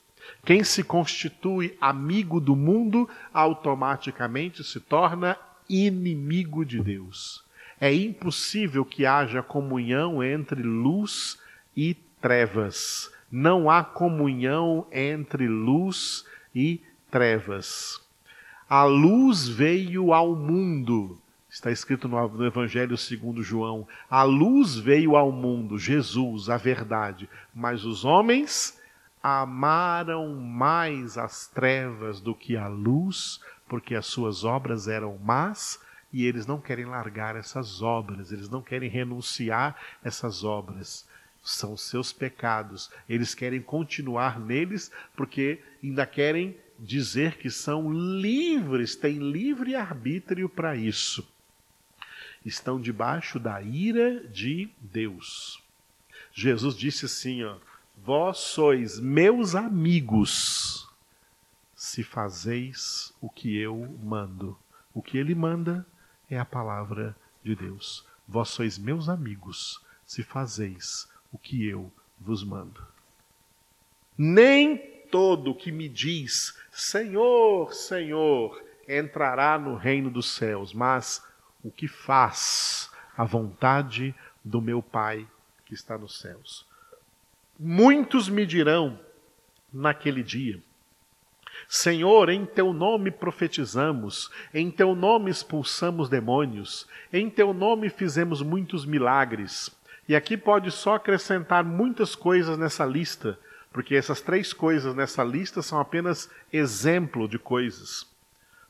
Quem 0.45 0.63
se 0.63 0.83
constitui 0.83 1.77
amigo 1.81 2.41
do 2.41 2.55
mundo 2.55 3.09
automaticamente 3.33 4.63
se 4.63 4.79
torna 4.79 5.37
inimigo 5.69 6.65
de 6.65 6.81
Deus. 6.83 7.44
É 7.81 7.93
impossível 7.93 8.85
que 8.85 9.05
haja 9.05 9.43
comunhão 9.43 10.23
entre 10.23 10.63
luz 10.63 11.39
e 11.77 11.97
trevas. 12.21 13.11
Não 13.31 13.69
há 13.69 13.83
comunhão 13.83 14.87
entre 14.93 15.49
luz 15.49 16.25
e 16.55 16.81
trevas. 17.11 18.01
A 18.69 18.85
luz 18.85 19.49
veio 19.49 20.13
ao 20.13 20.35
mundo. 20.35 21.19
Está 21.51 21.71
escrito 21.71 22.09
no 22.09 22.47
Evangelho 22.47 22.97
segundo 22.97 23.43
João. 23.43 23.87
A 24.11 24.23
luz 24.23 24.77
veio 24.77 25.17
ao 25.17 25.31
mundo, 25.31 25.79
Jesus, 25.79 26.49
a 26.49 26.57
verdade. 26.57 27.29
Mas 27.55 27.85
os 27.85 28.05
homens 28.05 28.81
amaram 29.23 30.35
mais 30.35 31.17
as 31.17 31.47
trevas 31.47 32.21
do 32.21 32.35
que 32.35 32.57
a 32.57 32.69
luz, 32.69 33.41
porque 33.69 33.95
as 33.95 34.07
suas 34.07 34.45
obras 34.45 34.89
eram 34.89 35.17
más 35.19 35.81
e 36.15 36.27
eles 36.27 36.47
não 36.47 36.61
querem 36.61 36.85
largar 36.85 37.35
essas 37.35 37.83
obras, 37.83 38.31
eles 38.31 38.49
não 38.49 38.63
querem 38.63 38.89
renunciar 38.89 39.77
essas 40.01 40.45
obras. 40.45 41.05
São 41.43 41.77
seus 41.77 42.13
pecados. 42.13 42.89
Eles 43.09 43.35
querem 43.35 43.61
continuar 43.61 44.39
neles 44.39 44.93
porque 45.17 45.59
ainda 45.83 46.07
querem 46.07 46.57
dizer 46.79 47.37
que 47.37 47.51
são 47.51 47.93
livres, 47.93 48.95
têm 48.95 49.19
livre 49.19 49.75
arbítrio 49.75 50.49
para 50.49 50.77
isso. 50.77 51.27
Estão 52.47 52.81
debaixo 52.81 53.41
da 53.41 53.61
ira 53.61 54.21
de 54.29 54.71
Deus. 54.81 55.61
Jesus 56.33 56.77
disse 56.77 57.07
assim, 57.07 57.43
ó: 57.43 57.57
Vós 58.05 58.39
sois 58.39 59.01
meus 59.01 59.57
amigos, 59.57 60.89
se 61.75 62.05
fazeis 62.05 63.13
o 63.21 63.29
que 63.29 63.57
eu 63.57 63.99
mando. 64.01 64.57
O 64.95 65.03
que 65.03 65.19
ele 65.19 65.35
manda, 65.35 65.85
é 66.31 66.39
a 66.39 66.45
palavra 66.45 67.17
de 67.43 67.55
Deus. 67.55 68.07
Vós 68.27 68.49
sois 68.49 68.79
meus 68.79 69.09
amigos, 69.09 69.81
se 70.07 70.23
fazeis 70.23 71.09
o 71.33 71.39
que 71.39 71.67
eu 71.67 71.93
vos 72.19 72.45
mando. 72.45 72.81
Nem 74.17 74.79
todo 75.11 75.55
que 75.55 75.71
me 75.71 75.89
diz 75.89 76.57
Senhor, 76.71 77.73
Senhor, 77.73 78.63
entrará 78.89 79.59
no 79.59 79.77
reino 79.77 80.11
dos 80.11 80.31
céus, 80.31 80.73
mas 80.73 81.25
o 81.63 81.71
que 81.71 81.89
faz 81.89 82.91
a 83.17 83.25
vontade 83.25 84.15
do 84.45 84.61
meu 84.61 84.83
Pai 84.83 85.27
que 85.65 85.75
está 85.75 85.97
nos 85.97 86.19
céus. 86.19 86.67
Muitos 87.59 88.29
me 88.29 88.45
dirão 88.45 88.99
naquele 89.73 90.23
dia: 90.23 90.63
Senhor, 91.69 92.29
em 92.29 92.45
teu 92.45 92.73
nome 92.73 93.11
profetizamos, 93.11 94.31
em 94.53 94.71
teu 94.71 94.95
nome 94.95 95.31
expulsamos 95.31 96.09
demônios, 96.09 96.87
em 97.13 97.29
teu 97.29 97.53
nome 97.53 97.89
fizemos 97.89 98.43
muitos 98.43 98.85
milagres. 98.85 99.71
E 100.09 100.15
aqui 100.15 100.37
pode 100.37 100.71
só 100.71 100.97
acrescentar 100.97 101.65
muitas 101.65 102.15
coisas 102.15 102.59
nessa 102.59 102.85
lista, 102.85 103.39
porque 103.73 103.95
essas 103.95 104.21
três 104.21 104.53
coisas 104.53 104.95
nessa 104.95 105.25
lista 105.25 105.63
são 105.63 105.81
apenas 105.81 106.31
exemplo 106.53 107.27
de 107.27 107.39
coisas. 107.39 108.07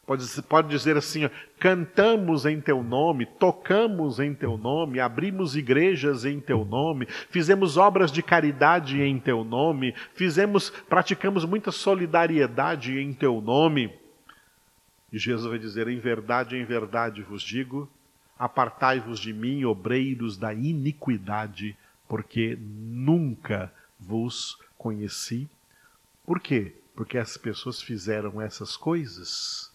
Pode, 0.06 0.42
pode 0.42 0.68
dizer 0.68 0.96
assim: 0.96 1.24
ó, 1.24 1.30
cantamos 1.58 2.44
em 2.44 2.60
teu 2.60 2.82
nome, 2.82 3.24
tocamos 3.24 4.20
em 4.20 4.34
teu 4.34 4.58
nome, 4.58 5.00
abrimos 5.00 5.56
igrejas 5.56 6.26
em 6.26 6.40
teu 6.40 6.64
nome, 6.64 7.06
fizemos 7.30 7.76
obras 7.78 8.12
de 8.12 8.22
caridade 8.22 9.00
em 9.00 9.18
teu 9.18 9.42
nome, 9.42 9.94
fizemos, 10.14 10.68
praticamos 10.68 11.44
muita 11.46 11.72
solidariedade 11.72 12.98
em 12.98 13.14
teu 13.14 13.40
nome. 13.40 13.94
E 15.10 15.18
Jesus 15.18 15.48
vai 15.48 15.58
dizer: 15.58 15.88
em 15.88 15.98
verdade, 15.98 16.56
em 16.56 16.64
verdade 16.64 17.22
vos 17.22 17.42
digo, 17.42 17.88
apartai-vos 18.38 19.18
de 19.18 19.32
mim, 19.32 19.64
obreiros 19.64 20.36
da 20.36 20.52
iniquidade, 20.52 21.74
porque 22.06 22.58
nunca 22.60 23.72
vos 23.98 24.58
conheci. 24.76 25.48
Por 26.26 26.40
quê? 26.40 26.74
Porque 26.94 27.16
as 27.16 27.38
pessoas 27.38 27.80
fizeram 27.80 28.40
essas 28.40 28.76
coisas 28.76 29.72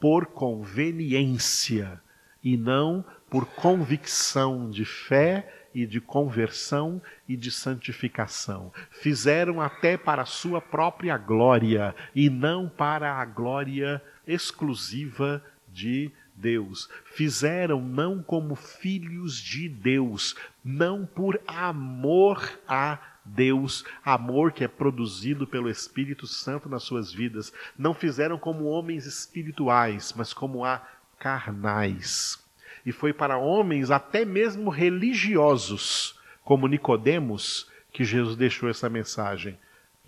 por 0.00 0.26
conveniência 0.26 2.00
e 2.42 2.56
não 2.56 3.04
por 3.28 3.46
convicção 3.46 4.68
de 4.70 4.84
fé 4.84 5.60
e 5.72 5.86
de 5.86 6.00
conversão 6.00 7.00
e 7.28 7.36
de 7.36 7.50
santificação. 7.50 8.72
Fizeram 8.90 9.60
até 9.60 9.96
para 9.96 10.22
a 10.22 10.26
sua 10.26 10.60
própria 10.60 11.16
glória 11.16 11.94
e 12.14 12.28
não 12.28 12.68
para 12.68 13.14
a 13.14 13.24
glória 13.24 14.02
exclusiva 14.26 15.44
de 15.68 16.10
Deus. 16.40 16.88
Fizeram 17.04 17.80
não 17.80 18.22
como 18.22 18.54
filhos 18.54 19.36
de 19.36 19.68
Deus, 19.68 20.34
não 20.64 21.06
por 21.06 21.40
amor 21.46 22.58
a 22.66 22.98
Deus, 23.24 23.84
amor 24.04 24.52
que 24.52 24.64
é 24.64 24.68
produzido 24.68 25.46
pelo 25.46 25.70
Espírito 25.70 26.26
Santo 26.26 26.68
nas 26.68 26.82
suas 26.82 27.12
vidas. 27.12 27.52
Não 27.78 27.94
fizeram 27.94 28.38
como 28.38 28.64
homens 28.64 29.06
espirituais, 29.06 30.14
mas 30.16 30.32
como 30.32 30.64
a 30.64 30.82
carnais. 31.18 32.42
E 32.84 32.92
foi 32.92 33.12
para 33.12 33.36
homens 33.36 33.90
até 33.90 34.24
mesmo 34.24 34.70
religiosos, 34.70 36.18
como 36.42 36.66
Nicodemos, 36.66 37.68
que 37.92 38.04
Jesus 38.04 38.36
deixou 38.36 38.68
essa 38.68 38.88
mensagem. 38.88 39.58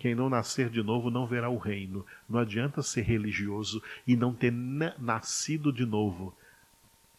Quem 0.03 0.13
não 0.13 0.29
nascer 0.29 0.69
de 0.69 0.83
novo 0.83 1.09
não 1.09 1.25
verá 1.25 1.47
o 1.47 1.57
reino. 1.57 2.05
Não 2.27 2.37
adianta 2.37 2.83
ser 2.83 3.03
religioso 3.03 3.81
e 4.05 4.17
não 4.17 4.33
ter 4.33 4.51
nascido 4.51 5.71
de 5.71 5.85
novo, 5.85 6.35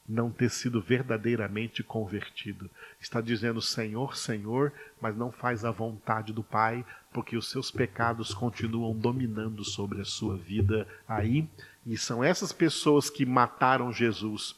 não 0.07 0.31
ter 0.31 0.51
sido 0.51 0.83
verdadeiramente 0.83 1.83
convertido. 1.83 2.68
Está 3.01 3.23
dizendo 3.23 3.62
Senhor, 3.62 4.14
Senhor, 4.14 4.70
mas 5.01 5.16
não 5.16 5.33
faz 5.33 5.64
a 5.64 5.70
vontade 5.70 6.31
do 6.31 6.42
Pai, 6.42 6.85
porque 7.11 7.38
os 7.38 7.51
seus 7.51 7.70
pecados 7.70 8.35
continuam 8.35 8.94
dominando 8.94 9.64
sobre 9.64 10.03
a 10.03 10.05
sua 10.05 10.37
vida 10.37 10.87
aí. 11.09 11.49
E 11.87 11.97
são 11.97 12.23
essas 12.23 12.53
pessoas 12.53 13.09
que 13.09 13.25
mataram 13.25 13.90
Jesus 13.94 14.55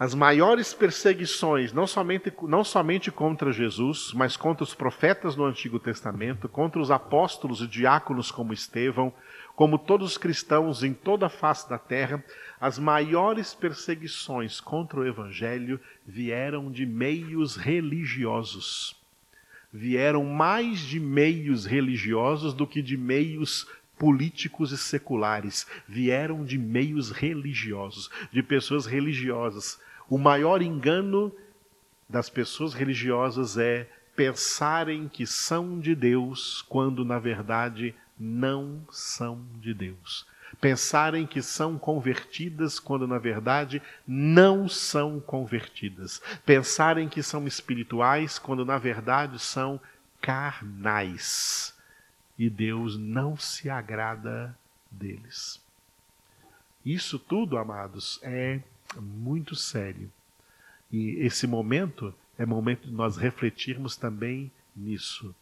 as 0.00 0.14
maiores 0.14 0.72
perseguições, 0.72 1.74
não 1.74 1.86
somente, 1.86 2.32
não 2.44 2.64
somente 2.64 3.10
contra 3.10 3.52
Jesus, 3.52 4.12
mas 4.14 4.34
contra 4.34 4.64
os 4.64 4.74
profetas 4.74 5.36
no 5.36 5.44
Antigo 5.44 5.78
Testamento, 5.78 6.48
contra 6.48 6.80
os 6.80 6.90
apóstolos 6.90 7.60
e 7.60 7.66
diáconos 7.66 8.30
como 8.30 8.54
Estevão, 8.54 9.12
como 9.54 9.78
todos 9.78 10.12
os 10.12 10.16
cristãos 10.16 10.82
em 10.82 10.94
toda 10.94 11.26
a 11.26 11.28
face 11.28 11.68
da 11.68 11.76
terra, 11.76 12.24
as 12.58 12.78
maiores 12.78 13.52
perseguições 13.52 14.58
contra 14.58 15.00
o 15.00 15.06
Evangelho 15.06 15.78
vieram 16.06 16.72
de 16.72 16.86
meios 16.86 17.56
religiosos. 17.56 18.96
Vieram 19.70 20.24
mais 20.24 20.78
de 20.78 20.98
meios 20.98 21.66
religiosos 21.66 22.54
do 22.54 22.66
que 22.66 22.80
de 22.80 22.96
meios 22.96 23.68
políticos 23.98 24.72
e 24.72 24.78
seculares. 24.78 25.66
Vieram 25.86 26.42
de 26.42 26.56
meios 26.56 27.10
religiosos, 27.10 28.10
de 28.32 28.42
pessoas 28.42 28.86
religiosas 28.86 29.78
o 30.10 30.18
maior 30.18 30.60
engano 30.60 31.32
das 32.08 32.28
pessoas 32.28 32.74
religiosas 32.74 33.56
é 33.56 33.88
pensarem 34.16 35.08
que 35.08 35.24
são 35.24 35.78
de 35.78 35.94
Deus 35.94 36.62
quando 36.68 37.04
na 37.04 37.20
verdade 37.20 37.94
não 38.18 38.84
são 38.90 39.46
de 39.60 39.72
Deus. 39.72 40.26
Pensarem 40.60 41.26
que 41.26 41.40
são 41.40 41.78
convertidas 41.78 42.80
quando 42.80 43.06
na 43.06 43.18
verdade 43.18 43.80
não 44.04 44.68
são 44.68 45.20
convertidas. 45.20 46.20
Pensarem 46.44 47.08
que 47.08 47.22
são 47.22 47.46
espirituais 47.46 48.36
quando 48.36 48.64
na 48.64 48.78
verdade 48.78 49.38
são 49.38 49.80
carnais. 50.20 51.72
E 52.36 52.50
Deus 52.50 52.98
não 52.98 53.36
se 53.36 53.70
agrada 53.70 54.58
deles. 54.90 55.62
Isso 56.84 57.18
tudo, 57.18 57.56
amados, 57.56 58.18
é 58.22 58.60
muito 58.96 59.54
sério. 59.54 60.10
E 60.90 61.10
esse 61.24 61.46
momento 61.46 62.14
é 62.38 62.46
momento 62.46 62.88
de 62.88 62.92
nós 62.92 63.16
refletirmos 63.16 63.96
também 63.96 64.50
nisso, 64.74 65.34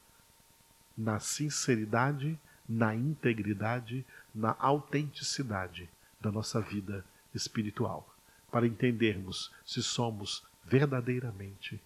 na 0.96 1.20
sinceridade, 1.20 2.38
na 2.68 2.94
integridade, 2.94 4.04
na 4.34 4.56
autenticidade 4.58 5.88
da 6.20 6.32
nossa 6.32 6.60
vida 6.60 7.04
espiritual, 7.34 8.12
para 8.50 8.66
entendermos 8.66 9.52
se 9.64 9.82
somos 9.82 10.44
verdadeiramente 10.64 11.80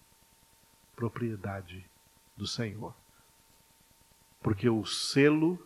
propriedade 0.95 1.85
do 2.35 2.47
Senhor. 2.47 2.93
Porque 4.41 4.69
o 4.69 4.85
selo 4.85 5.63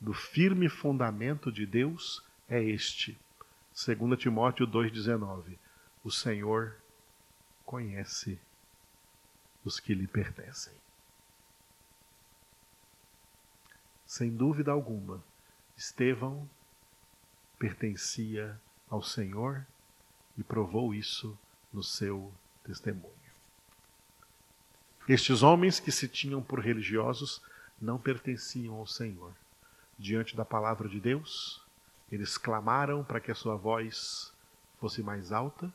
do 0.00 0.12
firme 0.12 0.68
fundamento 0.68 1.52
de 1.52 1.66
Deus 1.66 2.24
é 2.48 2.62
este 2.62 3.18
2 3.86 4.18
Timóteo 4.18 4.66
2,19: 4.66 5.56
O 6.02 6.10
Senhor 6.10 6.74
conhece 7.64 8.36
os 9.64 9.78
que 9.78 9.94
lhe 9.94 10.08
pertencem. 10.08 10.74
Sem 14.04 14.34
dúvida 14.34 14.72
alguma, 14.72 15.22
Estevão 15.76 16.50
pertencia 17.56 18.60
ao 18.90 19.00
Senhor 19.00 19.64
e 20.36 20.42
provou 20.42 20.92
isso 20.92 21.38
no 21.72 21.84
seu 21.84 22.34
testemunho. 22.64 23.12
Estes 25.08 25.44
homens 25.44 25.78
que 25.78 25.92
se 25.92 26.08
tinham 26.08 26.42
por 26.42 26.58
religiosos 26.58 27.40
não 27.80 27.96
pertenciam 27.96 28.74
ao 28.74 28.88
Senhor. 28.88 29.32
Diante 29.96 30.34
da 30.36 30.44
palavra 30.44 30.88
de 30.88 30.98
Deus, 30.98 31.64
eles 32.10 32.38
clamaram 32.38 33.04
para 33.04 33.20
que 33.20 33.30
a 33.30 33.34
sua 33.34 33.56
voz 33.56 34.32
fosse 34.80 35.02
mais 35.02 35.32
alta, 35.32 35.72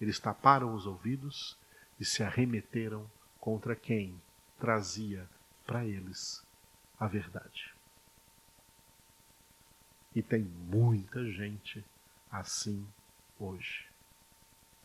eles 0.00 0.18
taparam 0.18 0.74
os 0.74 0.86
ouvidos 0.86 1.56
e 1.98 2.04
se 2.04 2.22
arremeteram 2.22 3.08
contra 3.40 3.74
quem 3.74 4.20
trazia 4.58 5.28
para 5.66 5.84
eles 5.84 6.44
a 6.98 7.06
verdade. 7.06 7.74
E 10.14 10.22
tem 10.22 10.42
muita 10.42 11.24
gente 11.30 11.84
assim 12.30 12.86
hoje. 13.38 13.87